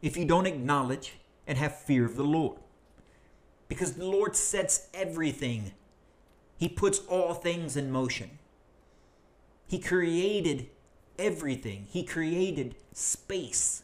if 0.02 0.16
you 0.16 0.24
don't 0.24 0.46
acknowledge 0.46 1.14
and 1.46 1.58
have 1.58 1.78
fear 1.78 2.04
of 2.04 2.16
the 2.16 2.24
Lord. 2.24 2.58
Because 3.68 3.94
the 3.94 4.06
Lord 4.06 4.36
sets 4.36 4.88
everything, 4.92 5.72
He 6.56 6.68
puts 6.68 7.00
all 7.08 7.34
things 7.34 7.76
in 7.76 7.90
motion. 7.90 8.38
He 9.66 9.78
created 9.78 10.68
everything, 11.18 11.86
He 11.90 12.04
created 12.04 12.74
space, 12.92 13.82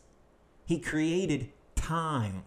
He 0.66 0.78
created 0.78 1.50
time. 1.74 2.44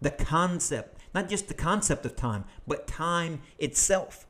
The 0.00 0.10
concept, 0.10 0.98
not 1.14 1.28
just 1.28 1.48
the 1.48 1.54
concept 1.54 2.04
of 2.04 2.16
time, 2.16 2.44
but 2.66 2.86
time 2.86 3.42
itself. 3.58 4.26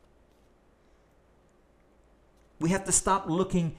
We 2.61 2.71
have 2.71 2.85
to 2.85 2.93
stop 2.93 3.29
looking 3.29 3.77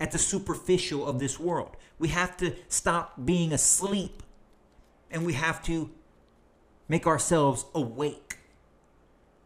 at 0.00 0.10
the 0.10 0.18
superficial 0.18 1.06
of 1.06 1.18
this 1.18 1.38
world. 1.38 1.76
We 1.98 2.08
have 2.08 2.36
to 2.38 2.54
stop 2.68 3.24
being 3.24 3.52
asleep 3.52 4.22
and 5.10 5.24
we 5.24 5.34
have 5.34 5.62
to 5.64 5.90
make 6.88 7.06
ourselves 7.06 7.64
awake. 7.74 8.38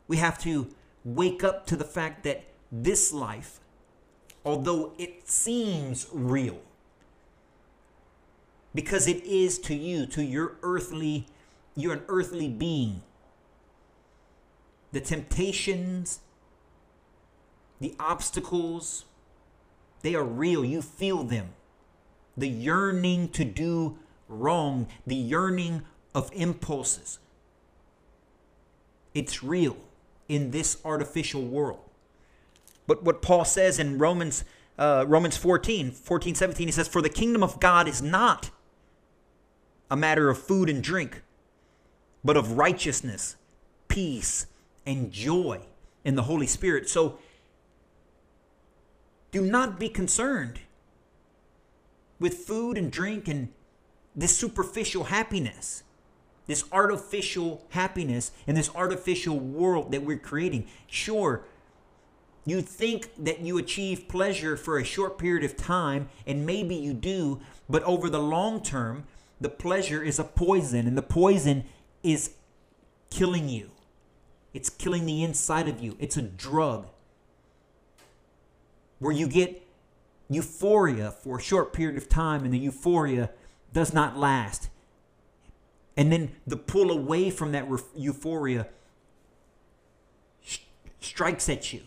We 0.09 0.19
have 0.19 0.39
to 0.41 0.69
wake 1.05 1.43
up 1.43 1.67
to 1.67 1.77
the 1.77 1.85
fact 1.85 2.25
that 2.25 2.45
this 2.71 3.13
life, 3.13 3.61
although 4.45 4.93
it 4.99 5.29
seems 5.29 6.07
real, 6.13 6.61
because 8.75 9.07
it 9.07 9.23
is 9.25 9.59
to 9.61 9.75
you, 9.75 10.07
to 10.07 10.25
your 10.25 10.57
earthly, 10.63 11.27
you're 11.77 11.95
an 11.95 12.03
earthly 12.09 12.49
being. 12.49 13.03
The 14.93 15.01
temptations, 15.01 16.21
the 17.81 17.95
obstacles, 17.99 19.05
they 20.03 20.15
are 20.15 20.25
real. 20.25 20.65
You 20.65 20.83
feel 20.83 21.23
them. 21.25 21.51
The 22.37 22.49
yearning 22.49 23.29
to 23.31 23.45
do 23.45 23.99
wrong, 24.33 24.89
the 25.07 25.15
yearning 25.15 25.83
of 26.15 26.31
impulses. 26.33 27.19
It's 29.15 29.43
real 29.43 29.77
in 30.29 30.51
this 30.51 30.79
artificial 30.85 31.43
world. 31.43 31.81
But 32.87 33.03
what 33.05 33.23
Paul 33.23 33.45
says 33.45 33.79
in 33.79 33.99
Romans 33.99 34.45
uh, 34.79 35.05
Romans 35.07 35.37
14, 35.37 35.91
14, 35.91 36.35
17, 36.35 36.69
he 36.69 36.73
says, 36.73 36.89
For 36.89 37.03
the 37.03 37.09
kingdom 37.09 37.43
of 37.43 37.61
God 37.61 37.87
is 37.87 38.01
not 38.01 38.51
a 39.91 39.97
matter 39.97 40.31
of 40.31 40.39
food 40.39 40.69
and 40.69 40.83
drink, 40.83 41.23
but 42.25 42.37
of 42.37 42.57
righteousness, 42.57 43.37
peace, 43.89 44.47
and 44.87 45.13
joy 45.13 45.61
in 46.05 46.17
the 46.17 46.23
Holy 46.23 46.47
Spirit. 46.47 46.89
So 46.89 47.19
do 49.31 49.43
not 49.43 49.79
be 49.79 49.89
concerned 49.89 50.61
with 52.19 52.35
food 52.35 52.79
and 52.79 52.91
drink 52.91 53.29
and 53.29 53.49
this 54.15 54.37
superficial 54.37 55.05
happiness, 55.05 55.83
this 56.47 56.65
artificial 56.73 57.65
happiness 57.71 58.33
in 58.47 58.55
this 58.55 58.71
artificial 58.75 59.39
world 59.39 59.93
that 59.93 60.03
we're 60.03 60.19
creating. 60.19 60.67
Sure, 60.87 61.45
you 62.45 62.61
think 62.61 63.11
that 63.19 63.41
you 63.41 63.59
achieve 63.59 64.09
pleasure 64.09 64.57
for 64.57 64.79
a 64.79 64.85
short 64.85 65.17
period 65.19 65.45
of 65.45 65.57
time, 65.57 66.09
and 66.27 66.45
maybe 66.45 66.75
you 66.75 66.93
do, 66.93 67.41
but 67.69 67.83
over 67.85 68.11
the 68.11 68.21
long 68.21 68.63
term, 68.63 69.05
the 69.41 69.49
pleasure 69.49 70.03
is 70.03 70.19
a 70.19 70.25
poison, 70.25 70.87
and 70.87 70.99
the 70.99 71.03
poison 71.03 71.65
is 72.03 72.33
killing 73.11 73.49
you. 73.49 73.71
It's 74.53 74.69
killing 74.69 75.07
the 75.07 75.23
inside 75.23 75.69
of 75.69 75.81
you. 75.81 75.97
It's 75.99 76.17
a 76.17 76.23
drug 76.23 76.89
where 78.99 79.13
you 79.13 79.27
get 79.27 79.67
euphoria 80.29 81.11
for 81.11 81.39
a 81.39 81.43
short 81.43 81.73
period 81.73 81.97
of 81.97 82.09
time 82.09 82.45
and 82.45 82.53
the 82.53 82.59
euphoria 82.59 83.31
does 83.73 83.93
not 83.93 84.19
last. 84.19 84.69
And 85.97 86.13
then 86.13 86.33
the 86.47 86.57
pull 86.57 86.91
away 86.91 87.31
from 87.31 87.53
that 87.53 87.67
euphoria 87.95 88.67
sh- 90.43 90.61
strikes 91.01 91.49
at 91.49 91.73
you. 91.73 91.83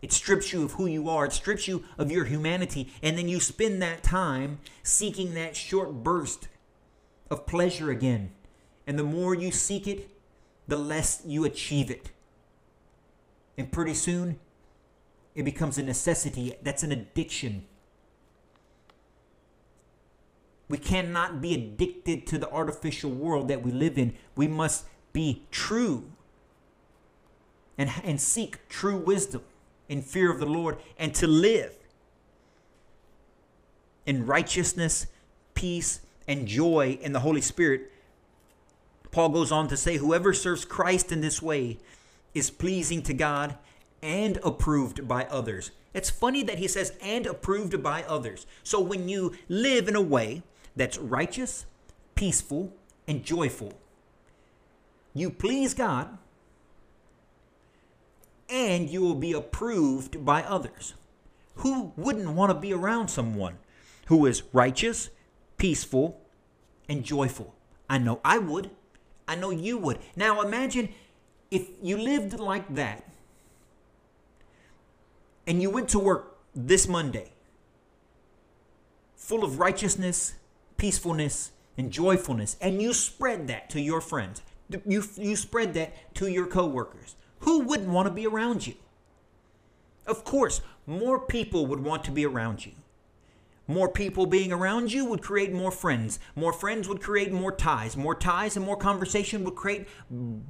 It 0.00 0.12
strips 0.12 0.52
you 0.52 0.62
of 0.62 0.72
who 0.72 0.86
you 0.86 1.08
are. 1.08 1.26
It 1.26 1.32
strips 1.32 1.66
you 1.66 1.84
of 1.98 2.10
your 2.10 2.24
humanity. 2.24 2.92
And 3.02 3.18
then 3.18 3.28
you 3.28 3.40
spend 3.40 3.82
that 3.82 4.02
time 4.02 4.60
seeking 4.82 5.34
that 5.34 5.56
short 5.56 5.92
burst 6.04 6.48
of 7.30 7.46
pleasure 7.46 7.90
again. 7.90 8.30
And 8.86 8.98
the 8.98 9.04
more 9.04 9.34
you 9.34 9.50
seek 9.50 9.86
it, 9.86 10.10
the 10.68 10.76
less 10.76 11.22
you 11.26 11.44
achieve 11.44 11.90
it. 11.90 12.10
And 13.56 13.72
pretty 13.72 13.94
soon, 13.94 14.38
it 15.34 15.42
becomes 15.42 15.78
a 15.78 15.82
necessity. 15.82 16.54
That's 16.62 16.82
an 16.82 16.92
addiction. 16.92 17.66
We 20.68 20.78
cannot 20.78 21.40
be 21.40 21.54
addicted 21.54 22.26
to 22.28 22.38
the 22.38 22.50
artificial 22.50 23.10
world 23.10 23.48
that 23.48 23.62
we 23.62 23.72
live 23.72 23.96
in. 23.98 24.14
We 24.36 24.48
must 24.48 24.84
be 25.12 25.42
true 25.50 26.10
and, 27.78 27.90
and 28.04 28.20
seek 28.20 28.68
true 28.68 28.96
wisdom 28.96 29.42
in 29.88 30.02
fear 30.02 30.30
of 30.30 30.40
the 30.40 30.46
Lord 30.46 30.76
and 30.98 31.14
to 31.14 31.26
live 31.26 31.74
in 34.04 34.26
righteousness, 34.26 35.06
peace, 35.54 36.00
and 36.26 36.46
joy 36.46 36.98
in 37.00 37.12
the 37.12 37.20
Holy 37.20 37.40
Spirit. 37.40 37.90
Paul 39.10 39.30
goes 39.30 39.50
on 39.50 39.68
to 39.68 39.76
say, 39.76 39.96
Whoever 39.96 40.34
serves 40.34 40.64
Christ 40.64 41.12
in 41.12 41.22
this 41.22 41.40
way 41.40 41.78
is 42.34 42.50
pleasing 42.50 43.02
to 43.02 43.14
God 43.14 43.56
and 44.02 44.38
approved 44.44 45.08
by 45.08 45.24
others. 45.24 45.70
It's 45.94 46.10
funny 46.10 46.42
that 46.42 46.58
he 46.58 46.68
says, 46.68 46.92
and 47.02 47.26
approved 47.26 47.82
by 47.82 48.02
others. 48.02 48.46
So 48.62 48.80
when 48.80 49.08
you 49.08 49.34
live 49.48 49.88
in 49.88 49.96
a 49.96 50.02
way 50.02 50.42
that's 50.78 50.98
righteous, 50.98 51.66
peaceful, 52.14 52.72
and 53.06 53.24
joyful, 53.24 53.72
you 55.14 55.30
please 55.30 55.74
God 55.74 56.18
and 58.48 58.88
you 58.88 59.00
will 59.00 59.14
be 59.14 59.32
approved 59.32 60.24
by 60.24 60.42
others. 60.42 60.94
Who 61.56 61.92
wouldn't 61.96 62.30
want 62.30 62.50
to 62.50 62.58
be 62.58 62.72
around 62.72 63.08
someone 63.08 63.58
who 64.06 64.24
is 64.26 64.42
righteous, 64.52 65.10
peaceful, 65.56 66.20
and 66.88 67.04
joyful? 67.04 67.54
I 67.90 67.98
know 67.98 68.20
I 68.24 68.38
would. 68.38 68.70
I 69.26 69.34
know 69.34 69.50
you 69.50 69.76
would. 69.78 69.98
Now 70.16 70.40
imagine 70.40 70.90
if 71.50 71.68
you 71.82 71.98
lived 71.98 72.38
like 72.38 72.74
that 72.74 73.04
and 75.46 75.60
you 75.60 75.70
went 75.70 75.88
to 75.90 75.98
work 75.98 76.38
this 76.54 76.88
Monday 76.88 77.32
full 79.16 79.44
of 79.44 79.58
righteousness, 79.58 80.34
peacefulness, 80.78 81.52
and 81.78 81.92
joyfulness, 81.92 82.56
and 82.60 82.82
you 82.82 82.92
spread 82.92 83.46
that 83.46 83.70
to 83.70 83.80
your 83.80 84.00
friends, 84.00 84.42
you, 84.86 85.04
you 85.16 85.36
spread 85.36 85.74
that 85.74 86.14
to 86.16 86.26
your 86.26 86.46
coworkers, 86.46 87.14
who 87.40 87.60
wouldn't 87.60 87.88
want 87.88 88.08
to 88.08 88.12
be 88.12 88.26
around 88.26 88.66
you? 88.66 88.74
Of 90.06 90.24
course, 90.24 90.60
more 90.86 91.20
people 91.20 91.66
would 91.66 91.80
want 91.80 92.02
to 92.04 92.10
be 92.10 92.26
around 92.26 92.66
you. 92.66 92.72
More 93.70 93.90
people 93.90 94.24
being 94.24 94.50
around 94.50 94.94
you 94.94 95.04
would 95.04 95.20
create 95.20 95.52
more 95.52 95.70
friends. 95.70 96.18
More 96.34 96.54
friends 96.54 96.88
would 96.88 97.02
create 97.02 97.30
more 97.30 97.52
ties. 97.52 97.98
More 97.98 98.14
ties 98.14 98.56
and 98.56 98.64
more 98.64 98.78
conversation 98.78 99.44
would 99.44 99.56
create 99.56 99.86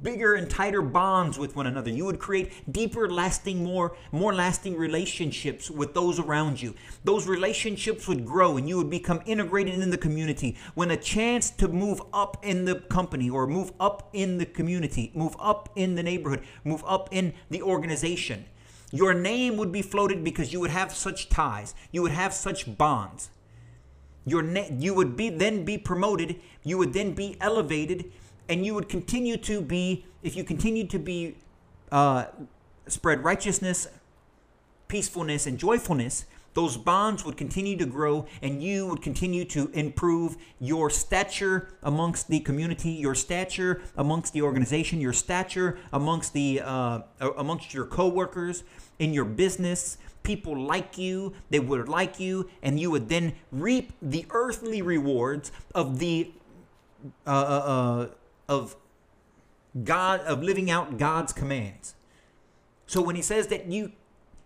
bigger 0.01 0.35
and 0.35 0.49
tighter 0.49 0.81
bonds 0.81 1.37
with 1.37 1.53
one 1.53 1.67
another. 1.67 1.89
You 1.89 2.05
would 2.05 2.19
create 2.19 2.71
deeper, 2.71 3.09
lasting, 3.09 3.61
more 3.61 3.97
more 4.13 4.33
lasting 4.33 4.77
relationships 4.77 5.69
with 5.69 5.93
those 5.93 6.17
around 6.17 6.61
you. 6.61 6.75
Those 7.03 7.27
relationships 7.27 8.07
would 8.07 8.25
grow 8.25 8.55
and 8.55 8.69
you 8.69 8.77
would 8.77 8.89
become 8.89 9.21
integrated 9.25 9.73
in 9.73 9.89
the 9.89 9.97
community. 9.97 10.55
When 10.73 10.89
a 10.89 10.95
chance 10.95 11.49
to 11.49 11.67
move 11.67 12.01
up 12.13 12.37
in 12.41 12.63
the 12.63 12.75
company 12.75 13.29
or 13.29 13.47
move 13.47 13.73
up 13.81 14.09
in 14.13 14.37
the 14.37 14.45
community, 14.45 15.11
move 15.13 15.35
up 15.39 15.67
in 15.75 15.95
the 15.95 16.03
neighborhood, 16.03 16.43
move 16.63 16.85
up 16.87 17.09
in 17.11 17.33
the 17.49 17.61
organization, 17.63 18.45
your 18.91 19.13
name 19.13 19.57
would 19.57 19.71
be 19.71 19.81
floated 19.81 20.23
because 20.23 20.51
you 20.51 20.59
would 20.59 20.71
have 20.71 20.93
such 20.93 21.29
ties. 21.29 21.75
You 21.91 22.01
would 22.01 22.11
have 22.11 22.33
such 22.33 22.77
bonds. 22.77 23.29
Your 24.25 24.41
na- 24.41 24.69
you 24.77 24.93
would 24.93 25.15
be 25.15 25.29
then 25.29 25.63
be 25.63 25.77
promoted. 25.77 26.39
You 26.63 26.77
would 26.77 26.93
then 26.93 27.13
be 27.13 27.37
elevated, 27.39 28.11
and 28.47 28.65
you 28.65 28.73
would 28.73 28.89
continue 28.89 29.37
to 29.37 29.61
be 29.61 30.05
if 30.23 30.35
you 30.35 30.43
continue 30.43 30.85
to 30.87 30.99
be 30.99 31.35
uh, 31.91 32.25
spread 32.87 33.23
righteousness, 33.23 33.87
peacefulness, 34.87 35.47
and 35.47 35.57
joyfulness 35.57 36.25
those 36.53 36.77
bonds 36.77 37.23
would 37.25 37.37
continue 37.37 37.77
to 37.77 37.85
grow 37.85 38.25
and 38.41 38.61
you 38.61 38.87
would 38.87 39.01
continue 39.01 39.45
to 39.45 39.69
improve 39.69 40.37
your 40.59 40.89
stature 40.89 41.69
amongst 41.83 42.27
the 42.27 42.39
community 42.39 42.89
your 42.89 43.15
stature 43.15 43.81
amongst 43.97 44.33
the 44.33 44.41
organization 44.41 44.99
your 44.99 45.13
stature 45.13 45.77
amongst 45.93 46.33
the 46.33 46.61
uh, 46.63 46.99
amongst 47.37 47.73
your 47.73 47.85
coworkers 47.85 48.63
in 48.97 49.13
your 49.13 49.25
business. 49.25 49.97
People 50.23 50.59
like 50.59 50.97
you 50.97 51.33
they 51.49 51.59
would 51.59 51.87
like 51.87 52.19
you 52.19 52.49
and 52.61 52.79
you 52.79 52.91
would 52.91 53.09
then 53.09 53.33
reap 53.51 53.93
the 54.01 54.25
earthly 54.31 54.81
rewards 54.81 55.51
of 55.73 55.99
the 55.99 56.31
uh, 57.25 57.29
uh, 57.29 57.33
uh 57.33 58.07
of 58.47 58.75
god 59.83 60.19
of 60.21 60.43
living 60.43 60.69
out 60.69 60.97
god's 60.97 61.31
commands. 61.31 61.95
So 62.85 63.01
when 63.01 63.15
he 63.15 63.21
says 63.21 63.47
that 63.47 63.67
you 63.67 63.93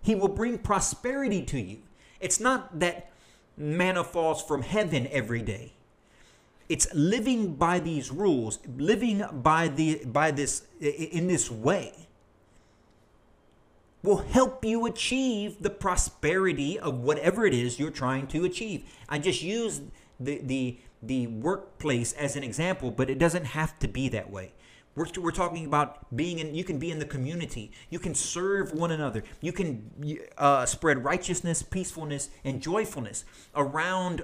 he 0.01 0.15
will 0.15 0.27
bring 0.27 0.57
prosperity 0.57 1.41
to 1.43 1.59
you 1.59 1.79
it's 2.23 2.39
not 2.39 2.79
that 2.79 3.11
manna 3.57 4.03
falls 4.03 4.41
from 4.41 4.61
heaven 4.61 5.07
every 5.11 5.41
day. 5.41 5.73
It's 6.69 6.87
living 6.93 7.55
by 7.55 7.79
these 7.79 8.09
rules, 8.09 8.59
living 8.77 9.23
by 9.31 9.67
the 9.67 10.03
by 10.05 10.31
this 10.31 10.63
in 10.79 11.27
this 11.27 11.51
way 11.51 11.93
will 14.03 14.17
help 14.17 14.65
you 14.65 14.85
achieve 14.85 15.55
the 15.61 15.69
prosperity 15.69 16.77
of 16.77 16.99
whatever 16.99 17.45
it 17.45 17.53
is 17.53 17.79
you're 17.79 17.89
trying 17.89 18.27
to 18.27 18.43
achieve. 18.43 18.83
I 19.07 19.17
just 19.17 19.41
use 19.41 19.81
the 20.19 20.39
the 20.43 20.77
the 21.01 21.27
workplace 21.27 22.13
as 22.13 22.35
an 22.35 22.43
example, 22.43 22.91
but 22.91 23.09
it 23.09 23.17
doesn't 23.17 23.45
have 23.45 23.77
to 23.79 23.87
be 23.87 24.09
that 24.09 24.29
way. 24.29 24.53
We're, 24.95 25.07
we're 25.19 25.31
talking 25.31 25.65
about 25.65 26.15
being 26.15 26.39
in, 26.39 26.53
you 26.53 26.63
can 26.63 26.77
be 26.77 26.91
in 26.91 26.99
the 26.99 27.05
community. 27.05 27.71
You 27.89 27.99
can 27.99 28.13
serve 28.13 28.73
one 28.73 28.91
another. 28.91 29.23
You 29.41 29.51
can 29.51 30.19
uh, 30.37 30.65
spread 30.65 31.03
righteousness, 31.03 31.63
peacefulness, 31.63 32.29
and 32.43 32.61
joyfulness 32.61 33.25
around 33.55 34.23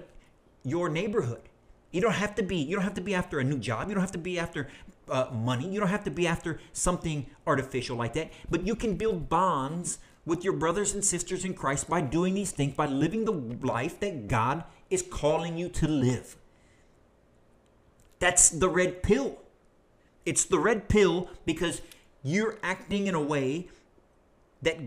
your 0.64 0.90
neighborhood. 0.90 1.42
You 1.92 2.02
don't 2.02 2.14
have 2.14 2.36
to 2.36 2.44
be, 2.44 2.58
you 2.58 2.76
don't 2.76 2.84
have 2.84 2.94
to 2.96 3.02
be 3.02 3.16
after 3.16 3.40
a 3.40 3.44
new 3.44 3.58
job. 3.58 3.88
You 3.88 3.96
don't 3.96 4.04
have 4.04 4.12
to 4.12 4.20
be 4.20 4.38
after 4.38 4.68
uh, 5.10 5.28
money. 5.34 5.68
You 5.68 5.80
don't 5.80 5.90
have 5.90 6.04
to 6.04 6.12
be 6.12 6.28
after 6.28 6.60
something 6.72 7.26
artificial 7.48 7.98
like 7.98 8.14
that. 8.14 8.32
But 8.50 8.68
you 8.68 8.76
can 8.76 8.96
build 8.96 9.28
bonds 9.28 9.98
with 10.26 10.44
your 10.44 10.54
brothers 10.54 10.94
and 10.94 11.04
sisters 11.04 11.44
in 11.44 11.56
Christ 11.56 11.90
by 11.90 12.02
doing 12.02 12.36
these 12.36 12.52
things, 12.52 12.76
by 12.76 12.86
living 12.86 13.26
the 13.26 13.32
life 13.66 14.00
that 14.02 14.28
God 14.28 14.64
is 14.92 15.02
calling 15.02 15.58
you 15.58 15.70
to 15.70 15.88
live. 15.88 16.36
That's 18.20 18.50
the 18.50 18.70
red 18.70 19.02
pill. 19.02 19.40
It's 20.26 20.46
the 20.46 20.60
red 20.60 20.90
pill 20.90 21.30
because 21.46 21.82
you're 22.24 22.58
acting 22.62 23.08
in 23.08 23.16
a 23.16 23.22
way 23.22 23.68
that 24.62 24.78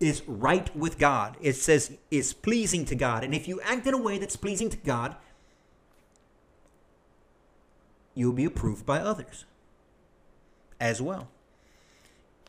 is 0.00 0.22
right 0.26 0.74
with 0.76 0.98
God. 0.98 1.36
It 1.40 1.54
says 1.54 1.96
is 2.10 2.32
pleasing 2.32 2.84
to 2.86 2.94
God. 2.94 3.24
And 3.24 3.34
if 3.34 3.48
you 3.48 3.60
act 3.62 3.86
in 3.86 3.94
a 3.94 4.00
way 4.00 4.18
that's 4.18 4.36
pleasing 4.36 4.70
to 4.70 4.76
God, 4.76 5.16
you'll 8.14 8.32
be 8.32 8.44
approved 8.44 8.84
by 8.84 9.00
others 9.00 9.44
as 10.80 11.00
well. 11.00 11.28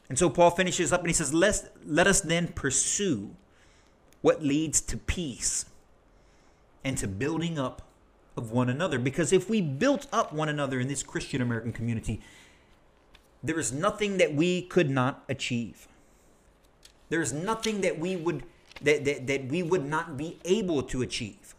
And 0.09 0.19
so 0.19 0.29
Paul 0.29 0.51
finishes 0.51 0.93
up 0.93 0.99
and 0.99 1.07
he 1.07 1.13
says, 1.13 1.33
Let, 1.33 1.71
let 1.85 2.07
us 2.07 2.21
then 2.21 2.49
pursue 2.49 3.35
what 4.21 4.43
leads 4.43 4.81
to 4.81 4.97
peace 4.97 5.65
and 6.83 6.97
to 6.97 7.07
building 7.07 7.57
up 7.57 7.81
of 8.37 8.51
one 8.51 8.69
another. 8.69 8.99
Because 8.99 9.31
if 9.31 9.49
we 9.49 9.61
built 9.61 10.07
up 10.11 10.33
one 10.33 10.49
another 10.49 10.79
in 10.79 10.87
this 10.87 11.03
Christian 11.03 11.41
American 11.41 11.71
community, 11.71 12.21
there 13.43 13.59
is 13.59 13.71
nothing 13.71 14.17
that 14.17 14.33
we 14.33 14.61
could 14.63 14.89
not 14.89 15.23
achieve. 15.29 15.87
There 17.09 17.21
is 17.21 17.31
nothing 17.31 17.81
that 17.81 17.99
we 17.99 18.15
would 18.15 18.43
that, 18.81 19.05
that, 19.05 19.27
that 19.27 19.45
we 19.47 19.63
would 19.63 19.85
not 19.85 20.17
be 20.17 20.37
able 20.43 20.83
to 20.83 21.01
achieve. 21.01 21.55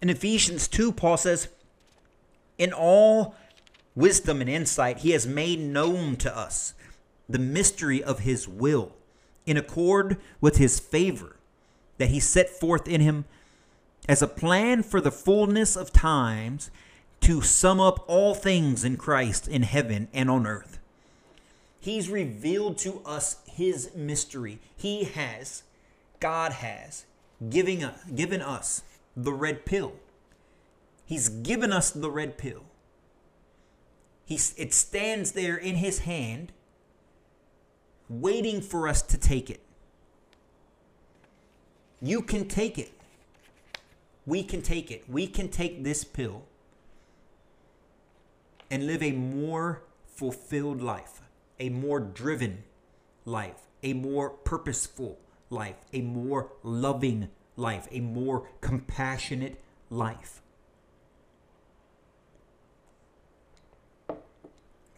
In 0.00 0.08
Ephesians 0.08 0.68
2, 0.68 0.92
Paul 0.92 1.16
says, 1.16 1.48
In 2.58 2.72
all 2.72 3.34
wisdom 3.94 4.40
and 4.40 4.48
insight, 4.48 4.98
he 4.98 5.10
has 5.10 5.26
made 5.26 5.60
known 5.60 6.16
to 6.16 6.36
us 6.36 6.74
the 7.28 7.38
mystery 7.38 8.02
of 8.02 8.20
his 8.20 8.46
will, 8.46 8.92
in 9.46 9.56
accord 9.56 10.18
with 10.40 10.56
his 10.56 10.78
favor 10.78 11.36
that 11.98 12.10
he 12.10 12.20
set 12.20 12.48
forth 12.48 12.86
in 12.88 13.00
him 13.00 13.24
as 14.08 14.22
a 14.22 14.26
plan 14.26 14.82
for 14.82 15.00
the 15.00 15.12
fullness 15.12 15.76
of 15.76 15.92
times 15.92 16.70
to 17.20 17.40
sum 17.40 17.80
up 17.80 18.04
all 18.08 18.34
things 18.34 18.84
in 18.84 18.96
Christ 18.96 19.46
in 19.46 19.62
heaven 19.62 20.08
and 20.12 20.28
on 20.28 20.46
earth. 20.46 20.78
He's 21.80 22.08
revealed 22.08 22.78
to 22.78 23.00
us 23.04 23.36
his 23.46 23.94
mystery. 23.94 24.58
He 24.76 25.04
has, 25.04 25.62
God 26.20 26.52
has, 26.52 27.04
giving 27.48 27.82
us, 27.84 28.02
given 28.04 28.40
us 28.40 28.82
the 29.16 29.32
red 29.32 29.64
pill. 29.64 29.94
He's 31.04 31.28
given 31.28 31.72
us 31.72 31.90
the 31.90 32.10
red 32.10 32.38
pill. 32.38 32.62
He's, 34.24 34.54
it 34.56 34.72
stands 34.72 35.32
there 35.32 35.56
in 35.56 35.76
his 35.76 36.00
hand, 36.00 36.52
waiting 38.08 38.60
for 38.60 38.88
us 38.88 39.02
to 39.02 39.18
take 39.18 39.50
it. 39.50 39.60
You 42.00 42.22
can 42.22 42.48
take 42.48 42.78
it. 42.78 42.92
We 44.26 44.42
can 44.42 44.62
take 44.62 44.90
it. 44.90 45.08
We 45.08 45.26
can 45.26 45.48
take 45.48 45.82
this 45.82 46.04
pill 46.04 46.44
and 48.70 48.86
live 48.86 49.02
a 49.02 49.12
more 49.12 49.82
fulfilled 50.06 50.80
life, 50.80 51.20
a 51.58 51.68
more 51.68 52.00
driven 52.00 52.64
life, 53.24 53.66
a 53.82 53.92
more 53.92 54.30
purposeful 54.30 55.18
life, 55.50 55.76
a 55.92 56.00
more 56.00 56.52
loving 56.62 57.28
life, 57.56 57.88
a 57.90 58.00
more 58.00 58.48
compassionate 58.60 59.60
life. 59.90 60.40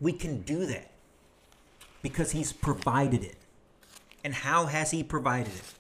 We 0.01 0.13
can 0.13 0.43
do 0.43 0.67
that 0.67 0.91
because 2.03 2.33
He's 2.33 2.53
provided 2.53 3.25
it. 3.25 3.37
And 4.23 4.35
how 4.35 4.67
has 4.67 4.91
He 4.91 5.03
provided 5.03 5.55
it? 5.55 5.75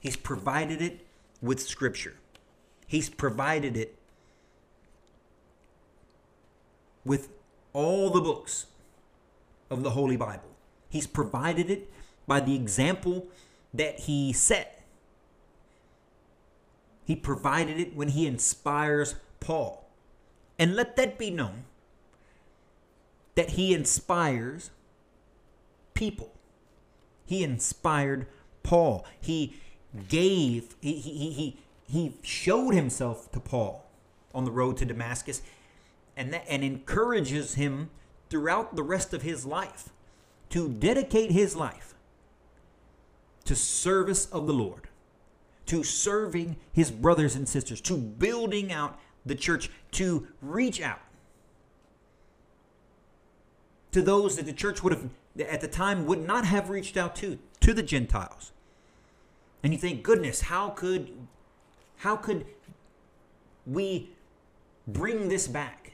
He's 0.00 0.16
provided 0.16 0.82
it 0.82 1.06
with 1.42 1.60
Scripture. 1.60 2.16
He's 2.86 3.08
provided 3.08 3.76
it 3.76 3.96
with 7.04 7.28
all 7.72 8.10
the 8.10 8.20
books 8.20 8.66
of 9.70 9.82
the 9.82 9.90
Holy 9.90 10.16
Bible. 10.16 10.50
He's 10.88 11.06
provided 11.06 11.70
it 11.70 11.90
by 12.26 12.40
the 12.40 12.54
example 12.54 13.28
that 13.72 14.00
He 14.00 14.32
set. 14.32 14.82
He 17.04 17.16
provided 17.16 17.78
it 17.78 17.96
when 17.96 18.08
He 18.08 18.26
inspires 18.26 19.14
Paul. 19.38 19.88
And 20.58 20.76
let 20.76 20.96
that 20.96 21.16
be 21.16 21.30
known 21.30 21.64
that 23.34 23.50
He 23.50 23.72
inspires 23.72 24.70
people. 25.94 26.32
He 27.24 27.44
inspired 27.44 28.26
Paul. 28.62 29.06
He 29.20 29.54
gave, 30.08 30.76
he, 30.80 30.94
he, 30.94 31.30
he, 31.30 31.56
he 31.88 32.14
showed 32.22 32.74
himself 32.74 33.30
to 33.32 33.40
Paul 33.40 33.86
on 34.34 34.44
the 34.44 34.50
road 34.50 34.76
to 34.78 34.84
Damascus 34.84 35.42
and, 36.16 36.32
that, 36.32 36.44
and 36.48 36.62
encourages 36.62 37.54
him 37.54 37.90
throughout 38.28 38.76
the 38.76 38.82
rest 38.82 39.12
of 39.12 39.22
his 39.22 39.44
life 39.44 39.90
to 40.50 40.68
dedicate 40.68 41.30
his 41.32 41.56
life 41.56 41.94
to 43.44 43.56
service 43.56 44.26
of 44.26 44.46
the 44.46 44.52
Lord, 44.52 44.88
to 45.66 45.82
serving 45.82 46.56
his 46.72 46.90
brothers 46.90 47.34
and 47.34 47.48
sisters, 47.48 47.80
to 47.82 47.96
building 47.96 48.72
out 48.72 48.98
the 49.26 49.34
church, 49.34 49.70
to 49.92 50.28
reach 50.40 50.80
out 50.80 51.00
to 53.92 54.02
those 54.02 54.36
that 54.36 54.46
the 54.46 54.52
church 54.52 54.82
would 54.82 54.92
have 54.92 55.08
at 55.48 55.60
the 55.60 55.68
time 55.68 56.06
would 56.06 56.24
not 56.24 56.44
have 56.44 56.70
reached 56.70 56.96
out 56.96 57.16
to 57.16 57.38
to 57.60 57.74
the 57.74 57.82
Gentiles. 57.82 58.52
And 59.62 59.72
you 59.72 59.78
think, 59.78 60.02
goodness, 60.02 60.42
how 60.42 60.70
could 60.70 61.10
how 61.98 62.16
could 62.16 62.46
we 63.66 64.10
bring 64.86 65.28
this 65.28 65.46
back? 65.46 65.92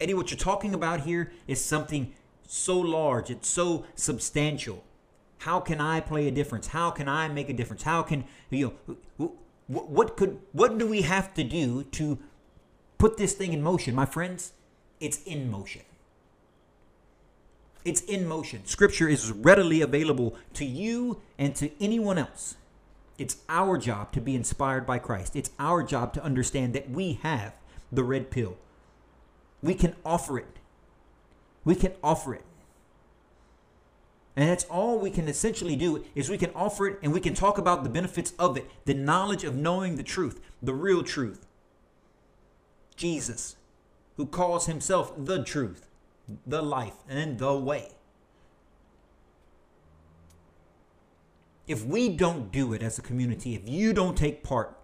Eddie, 0.00 0.14
what 0.14 0.30
you're 0.30 0.38
talking 0.38 0.74
about 0.74 1.02
here 1.02 1.32
is 1.46 1.64
something 1.64 2.12
so 2.46 2.78
large, 2.78 3.30
it's 3.30 3.48
so 3.48 3.86
substantial. 3.94 4.84
How 5.38 5.60
can 5.60 5.80
I 5.80 6.00
play 6.00 6.28
a 6.28 6.30
difference? 6.30 6.68
How 6.68 6.90
can 6.90 7.08
I 7.08 7.28
make 7.28 7.48
a 7.48 7.52
difference? 7.52 7.82
How 7.82 8.02
can 8.02 8.24
you 8.50 8.74
know 9.18 9.32
what 9.66 10.16
could 10.16 10.38
what 10.52 10.78
do 10.78 10.86
we 10.86 11.02
have 11.02 11.34
to 11.34 11.44
do 11.44 11.84
to 11.84 12.18
put 12.98 13.16
this 13.16 13.32
thing 13.34 13.52
in 13.52 13.62
motion, 13.62 13.94
my 13.94 14.06
friends? 14.06 14.52
It's 15.00 15.22
in 15.22 15.50
motion. 15.50 15.82
It's 17.84 18.02
in 18.02 18.28
motion. 18.28 18.64
Scripture 18.66 19.08
is 19.08 19.32
readily 19.32 19.80
available 19.80 20.36
to 20.54 20.64
you 20.64 21.20
and 21.38 21.56
to 21.56 21.70
anyone 21.82 22.18
else. 22.18 22.56
It's 23.18 23.36
our 23.48 23.78
job 23.78 24.12
to 24.12 24.20
be 24.20 24.34
inspired 24.34 24.86
by 24.86 24.98
Christ. 24.98 25.36
It's 25.36 25.50
our 25.58 25.82
job 25.82 26.12
to 26.14 26.24
understand 26.24 26.74
that 26.74 26.90
we 26.90 27.14
have 27.22 27.54
the 27.90 28.04
red 28.04 28.30
pill. 28.30 28.56
We 29.62 29.74
can 29.74 29.94
offer 30.04 30.38
it. 30.38 30.58
We 31.64 31.74
can 31.74 31.92
offer 32.02 32.34
it. 32.34 32.44
And 34.34 34.48
that's 34.48 34.64
all 34.64 34.98
we 34.98 35.10
can 35.10 35.28
essentially 35.28 35.76
do 35.76 36.04
is 36.14 36.30
we 36.30 36.38
can 36.38 36.50
offer 36.54 36.86
it 36.88 36.98
and 37.02 37.12
we 37.12 37.20
can 37.20 37.34
talk 37.34 37.58
about 37.58 37.84
the 37.84 37.90
benefits 37.90 38.32
of 38.38 38.56
it, 38.56 38.68
the 38.86 38.94
knowledge 38.94 39.44
of 39.44 39.54
knowing 39.54 39.96
the 39.96 40.02
truth, 40.02 40.40
the 40.62 40.74
real 40.74 41.02
truth. 41.02 41.46
Jesus, 42.96 43.56
who 44.16 44.26
calls 44.26 44.66
himself 44.66 45.12
the 45.16 45.44
truth 45.44 45.86
the 46.46 46.62
life, 46.62 46.96
and 47.08 47.38
the 47.38 47.54
way. 47.54 47.92
If 51.66 51.84
we 51.84 52.08
don't 52.08 52.50
do 52.50 52.72
it 52.72 52.82
as 52.82 52.98
a 52.98 53.02
community, 53.02 53.54
if 53.54 53.68
you 53.68 53.92
don't 53.92 54.16
take 54.16 54.42
part 54.42 54.76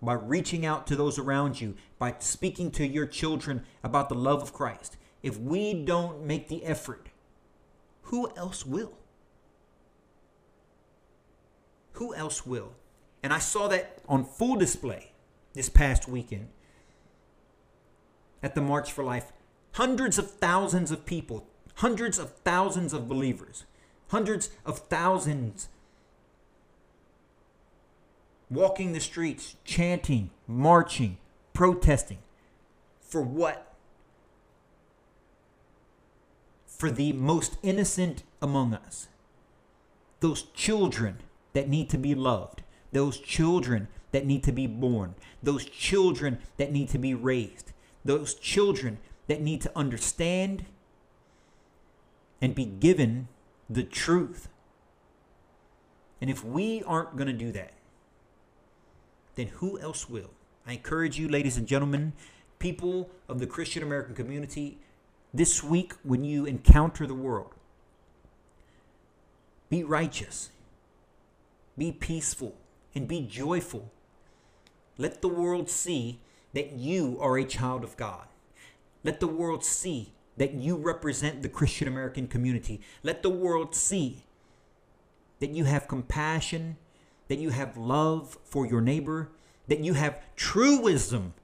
by 0.00 0.14
reaching 0.14 0.64
out 0.64 0.86
to 0.86 0.96
those 0.96 1.18
around 1.18 1.60
you, 1.60 1.74
by 1.98 2.14
speaking 2.18 2.70
to 2.72 2.86
your 2.86 3.06
children 3.06 3.64
about 3.82 4.08
the 4.08 4.14
love 4.14 4.42
of 4.42 4.52
Christ, 4.52 4.96
if 5.22 5.38
we 5.38 5.74
don't 5.74 6.24
make 6.24 6.48
the 6.48 6.64
effort, 6.64 7.08
who 8.02 8.30
else 8.36 8.64
will? 8.64 8.92
Who 11.92 12.14
else 12.14 12.46
will? 12.46 12.72
And 13.22 13.32
I 13.32 13.38
saw 13.38 13.66
that 13.68 13.98
on 14.08 14.24
full 14.24 14.56
display 14.56 15.12
this 15.54 15.68
past 15.68 16.06
weekend 16.06 16.48
at 18.42 18.54
the 18.54 18.60
March 18.60 18.92
for 18.92 19.02
Life 19.02 19.32
hundreds 19.72 20.18
of 20.18 20.30
thousands 20.30 20.90
of 20.90 21.04
people, 21.04 21.48
hundreds 21.76 22.18
of 22.18 22.36
thousands 22.44 22.92
of 22.92 23.08
believers, 23.08 23.64
hundreds 24.08 24.50
of 24.64 24.78
thousands 24.78 25.68
walking 28.50 28.92
the 28.92 29.00
streets, 29.00 29.56
chanting, 29.64 30.30
marching, 30.46 31.18
protesting. 31.52 32.18
For 33.00 33.22
what? 33.22 33.74
For 36.66 36.90
the 36.90 37.12
most 37.12 37.56
innocent 37.62 38.22
among 38.40 38.74
us. 38.74 39.08
Those 40.20 40.42
children 40.42 41.18
that 41.52 41.68
need 41.68 41.90
to 41.90 41.98
be 41.98 42.14
loved. 42.14 42.62
Those 42.92 43.18
children 43.18 43.88
that 44.12 44.26
need 44.26 44.42
to 44.44 44.52
be 44.52 44.66
born. 44.66 45.14
Those 45.42 45.64
children 45.64 46.38
that 46.56 46.72
need 46.72 46.88
to 46.90 46.98
be 46.98 47.14
raised. 47.14 47.72
Those 48.04 48.34
children 48.34 48.98
that 49.26 49.40
need 49.40 49.60
to 49.62 49.72
understand 49.76 50.66
and 52.40 52.54
be 52.54 52.64
given 52.64 53.28
the 53.68 53.82
truth. 53.82 54.48
And 56.20 56.30
if 56.30 56.44
we 56.44 56.82
aren't 56.84 57.16
going 57.16 57.26
to 57.26 57.32
do 57.32 57.52
that, 57.52 57.72
then 59.34 59.48
who 59.48 59.78
else 59.78 60.08
will? 60.08 60.30
I 60.66 60.72
encourage 60.72 61.18
you, 61.18 61.28
ladies 61.28 61.56
and 61.56 61.66
gentlemen, 61.66 62.12
people 62.58 63.10
of 63.28 63.38
the 63.38 63.46
Christian 63.46 63.82
American 63.82 64.14
community, 64.14 64.78
this 65.32 65.62
week 65.62 65.92
when 66.02 66.24
you 66.24 66.46
encounter 66.46 67.06
the 67.06 67.14
world, 67.14 67.52
be 69.68 69.84
righteous, 69.84 70.50
be 71.76 71.92
peaceful, 71.92 72.54
and 72.94 73.06
be 73.06 73.20
joyful. 73.20 73.90
Let 74.96 75.20
the 75.20 75.28
world 75.28 75.68
see 75.68 76.20
that 76.54 76.72
you 76.72 77.18
are 77.20 77.36
a 77.36 77.44
child 77.44 77.84
of 77.84 77.96
God. 77.96 78.26
Let 79.04 79.20
the 79.20 79.26
world 79.26 79.64
see 79.64 80.12
that 80.36 80.54
you 80.54 80.76
represent 80.76 81.42
the 81.42 81.48
Christian 81.48 81.88
American 81.88 82.26
community. 82.26 82.80
Let 83.02 83.22
the 83.22 83.30
world 83.30 83.74
see 83.74 84.24
that 85.40 85.50
you 85.50 85.64
have 85.64 85.88
compassion, 85.88 86.76
that 87.28 87.38
you 87.38 87.50
have 87.50 87.76
love 87.76 88.38
for 88.44 88.66
your 88.66 88.80
neighbor, 88.80 89.30
that 89.68 89.80
you 89.80 89.94
have 89.94 90.20
true 90.36 90.78
wisdom 90.80 91.34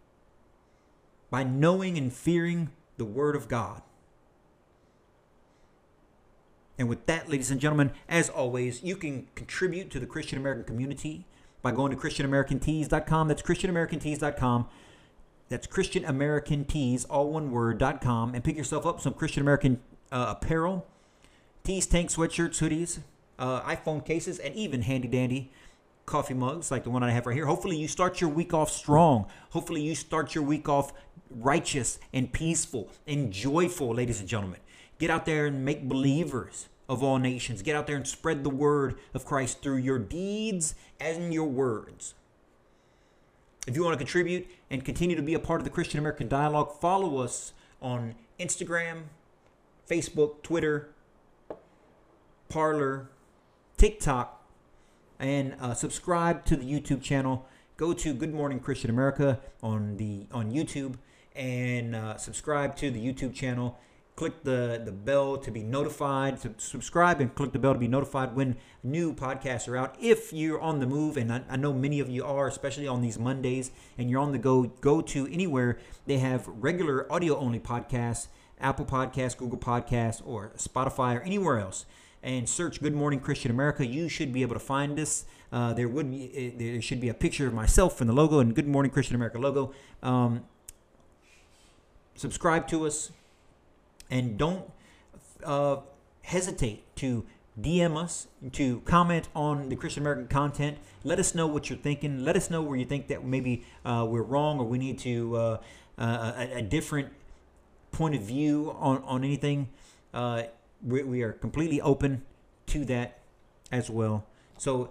by 1.30 1.44
knowing 1.44 1.96
and 1.96 2.12
fearing 2.12 2.70
the 2.96 3.04
Word 3.04 3.34
of 3.34 3.48
God. 3.48 3.82
And 6.78 6.88
with 6.88 7.06
that, 7.06 7.28
ladies 7.28 7.50
and 7.50 7.60
gentlemen, 7.60 7.92
as 8.08 8.28
always, 8.28 8.82
you 8.82 8.96
can 8.96 9.28
contribute 9.34 9.90
to 9.90 10.00
the 10.00 10.06
Christian 10.06 10.38
American 10.38 10.64
community 10.64 11.26
by 11.62 11.70
going 11.70 11.90
to 11.90 11.96
ChristianAmericanTees.com. 11.96 13.28
That's 13.28 13.42
ChristianAmericanTees.com. 13.42 14.68
That's 15.52 15.66
Christian 15.66 16.06
American 16.06 16.64
Tees, 16.64 17.04
all 17.04 17.28
one 17.28 17.50
word, 17.50 17.76
dot 17.76 18.00
com, 18.00 18.34
and 18.34 18.42
pick 18.42 18.56
yourself 18.56 18.86
up 18.86 19.02
some 19.02 19.12
Christian 19.12 19.42
American 19.42 19.80
uh, 20.10 20.34
apparel, 20.36 20.86
tees, 21.62 21.86
tank, 21.86 22.08
sweatshirts, 22.08 22.58
hoodies, 22.58 23.00
uh, 23.38 23.60
iPhone 23.60 24.02
cases, 24.02 24.38
and 24.38 24.54
even 24.54 24.80
handy 24.80 25.08
dandy 25.08 25.52
coffee 26.06 26.32
mugs 26.32 26.70
like 26.70 26.84
the 26.84 26.90
one 26.90 27.02
I 27.02 27.10
have 27.10 27.26
right 27.26 27.34
here. 27.34 27.44
Hopefully, 27.44 27.76
you 27.76 27.86
start 27.86 28.18
your 28.18 28.30
week 28.30 28.54
off 28.54 28.70
strong. 28.70 29.26
Hopefully, 29.50 29.82
you 29.82 29.94
start 29.94 30.34
your 30.34 30.42
week 30.42 30.70
off 30.70 30.94
righteous 31.30 31.98
and 32.14 32.32
peaceful 32.32 32.88
and 33.06 33.30
joyful, 33.30 33.94
ladies 33.94 34.20
and 34.20 34.28
gentlemen. 34.30 34.60
Get 34.98 35.10
out 35.10 35.26
there 35.26 35.44
and 35.44 35.66
make 35.66 35.86
believers 35.86 36.70
of 36.88 37.02
all 37.02 37.18
nations. 37.18 37.60
Get 37.60 37.76
out 37.76 37.86
there 37.86 37.96
and 37.96 38.08
spread 38.08 38.42
the 38.42 38.48
word 38.48 38.98
of 39.12 39.26
Christ 39.26 39.60
through 39.60 39.78
your 39.78 39.98
deeds 39.98 40.74
and 40.98 41.34
your 41.34 41.44
words. 41.44 42.14
If 43.64 43.76
you 43.76 43.84
want 43.84 43.94
to 43.94 44.04
contribute 44.04 44.48
and 44.72 44.86
continue 44.86 45.14
to 45.14 45.22
be 45.22 45.34
a 45.34 45.38
part 45.38 45.60
of 45.60 45.64
the 45.64 45.70
Christian 45.70 46.00
American 46.00 46.28
Dialogue, 46.28 46.72
follow 46.80 47.18
us 47.18 47.52
on 47.82 48.14
Instagram, 48.40 49.02
Facebook, 49.88 50.42
Twitter, 50.42 50.88
Parler, 52.48 53.10
TikTok, 53.76 54.42
and 55.18 55.54
uh, 55.60 55.74
subscribe 55.74 56.46
to 56.46 56.56
the 56.56 56.64
YouTube 56.64 57.02
channel. 57.02 57.46
Go 57.76 57.92
to 57.92 58.14
Good 58.14 58.32
Morning 58.32 58.60
Christian 58.60 58.88
America 58.88 59.40
on 59.62 59.98
the 59.98 60.26
on 60.32 60.50
YouTube 60.50 60.94
and 61.36 61.94
uh, 61.94 62.16
subscribe 62.16 62.74
to 62.76 62.90
the 62.90 63.00
YouTube 63.00 63.34
channel 63.34 63.78
click 64.14 64.44
the, 64.44 64.80
the 64.84 64.92
bell 64.92 65.36
to 65.38 65.50
be 65.50 65.62
notified, 65.62 66.40
to 66.42 66.54
subscribe 66.58 67.20
and 67.20 67.34
click 67.34 67.52
the 67.52 67.58
bell 67.58 67.72
to 67.72 67.78
be 67.78 67.88
notified 67.88 68.36
when 68.36 68.56
new 68.82 69.14
podcasts 69.14 69.66
are 69.68 69.76
out. 69.76 69.96
If 70.00 70.32
you're 70.32 70.60
on 70.60 70.80
the 70.80 70.86
move, 70.86 71.16
and 71.16 71.32
I, 71.32 71.42
I, 71.48 71.56
know 71.56 71.72
many 71.72 71.98
of 71.98 72.10
you 72.10 72.24
are, 72.24 72.46
especially 72.46 72.86
on 72.86 73.00
these 73.00 73.18
Mondays, 73.18 73.70
and 73.96 74.10
you're 74.10 74.20
on 74.20 74.32
the 74.32 74.38
go, 74.38 74.64
go 74.64 75.00
to 75.00 75.26
anywhere 75.28 75.78
they 76.06 76.18
have 76.18 76.46
regular 76.46 77.10
audio 77.10 77.36
only 77.38 77.58
podcasts, 77.58 78.28
Apple 78.60 78.84
Podcasts, 78.84 79.36
Google 79.36 79.58
Podcasts, 79.58 80.22
or 80.24 80.52
Spotify, 80.56 81.16
or 81.16 81.22
anywhere 81.22 81.58
else, 81.58 81.86
and 82.22 82.48
search 82.48 82.82
Good 82.82 82.94
Morning 82.94 83.18
Christian 83.18 83.50
America. 83.50 83.86
You 83.86 84.08
should 84.08 84.32
be 84.32 84.42
able 84.42 84.54
to 84.54 84.60
find 84.60 85.00
us. 85.00 85.24
Uh, 85.50 85.72
there 85.72 85.88
would 85.88 86.10
be 86.10 86.30
eh, 86.34 86.50
there 86.56 86.80
should 86.80 87.00
be 87.00 87.08
a 87.08 87.14
picture 87.14 87.46
of 87.46 87.54
myself 87.54 88.00
in 88.00 88.06
the 88.06 88.12
logo 88.12 88.38
and 88.40 88.54
Good 88.54 88.68
Morning 88.68 88.90
Christian 88.90 89.16
America 89.16 89.38
logo. 89.38 89.72
Um, 90.02 90.44
subscribe 92.14 92.68
to 92.68 92.86
us 92.86 93.10
and 94.12 94.36
don't 94.36 94.70
uh, 95.42 95.78
hesitate 96.22 96.94
to 96.96 97.24
DM 97.60 97.96
us, 97.96 98.28
to 98.52 98.80
comment 98.80 99.28
on 99.34 99.70
the 99.70 99.76
Christian 99.76 100.02
American 100.02 100.28
content. 100.28 100.78
Let 101.02 101.18
us 101.18 101.34
know 101.34 101.46
what 101.46 101.68
you're 101.70 101.78
thinking. 101.78 102.22
Let 102.24 102.36
us 102.36 102.50
know 102.50 102.62
where 102.62 102.76
you 102.76 102.84
think 102.84 103.08
that 103.08 103.24
maybe 103.24 103.64
uh, 103.84 104.06
we're 104.08 104.22
wrong 104.22 104.60
or 104.60 104.66
we 104.66 104.78
need 104.78 104.98
to 105.00 105.36
uh, 105.36 105.58
uh 105.98 106.32
a, 106.36 106.58
a, 106.58 106.62
different 106.62 107.08
point 107.90 108.14
of 108.14 108.22
view 108.22 108.74
on, 108.78 109.02
on 109.04 109.24
anything. 109.24 109.68
Uh, 110.14 110.44
we, 110.82 111.02
we 111.02 111.22
are 111.22 111.32
completely 111.32 111.80
open 111.80 112.22
to 112.66 112.84
that 112.84 113.18
as 113.70 113.90
well. 113.90 114.26
So 114.58 114.90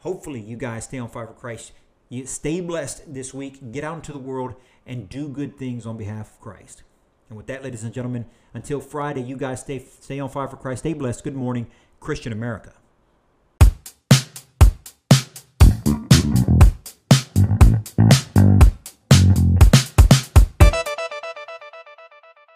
hopefully 0.00 0.40
you 0.40 0.56
guys 0.56 0.84
stay 0.84 0.98
on 0.98 1.08
fire 1.08 1.26
for 1.26 1.34
Christ. 1.34 1.72
You 2.08 2.26
stay 2.26 2.60
blessed 2.60 3.14
this 3.14 3.32
week. 3.34 3.72
Get 3.72 3.84
out 3.84 3.96
into 3.96 4.12
the 4.12 4.18
world 4.18 4.54
and 4.86 5.08
do 5.08 5.28
good 5.28 5.56
things 5.56 5.86
on 5.86 5.96
behalf 5.96 6.32
of 6.32 6.40
Christ. 6.40 6.82
And 7.30 7.36
with 7.36 7.46
that, 7.46 7.62
ladies 7.62 7.84
and 7.84 7.94
gentlemen, 7.94 8.26
until 8.52 8.80
Friday, 8.80 9.22
you 9.22 9.36
guys 9.36 9.60
stay 9.60 9.78
stay 9.78 10.18
on 10.18 10.28
fire 10.28 10.48
for 10.48 10.56
Christ. 10.56 10.80
Stay 10.80 10.92
blessed. 10.92 11.24
Good 11.24 11.36
morning, 11.36 11.68
Christian 12.00 12.32
America. 12.32 12.74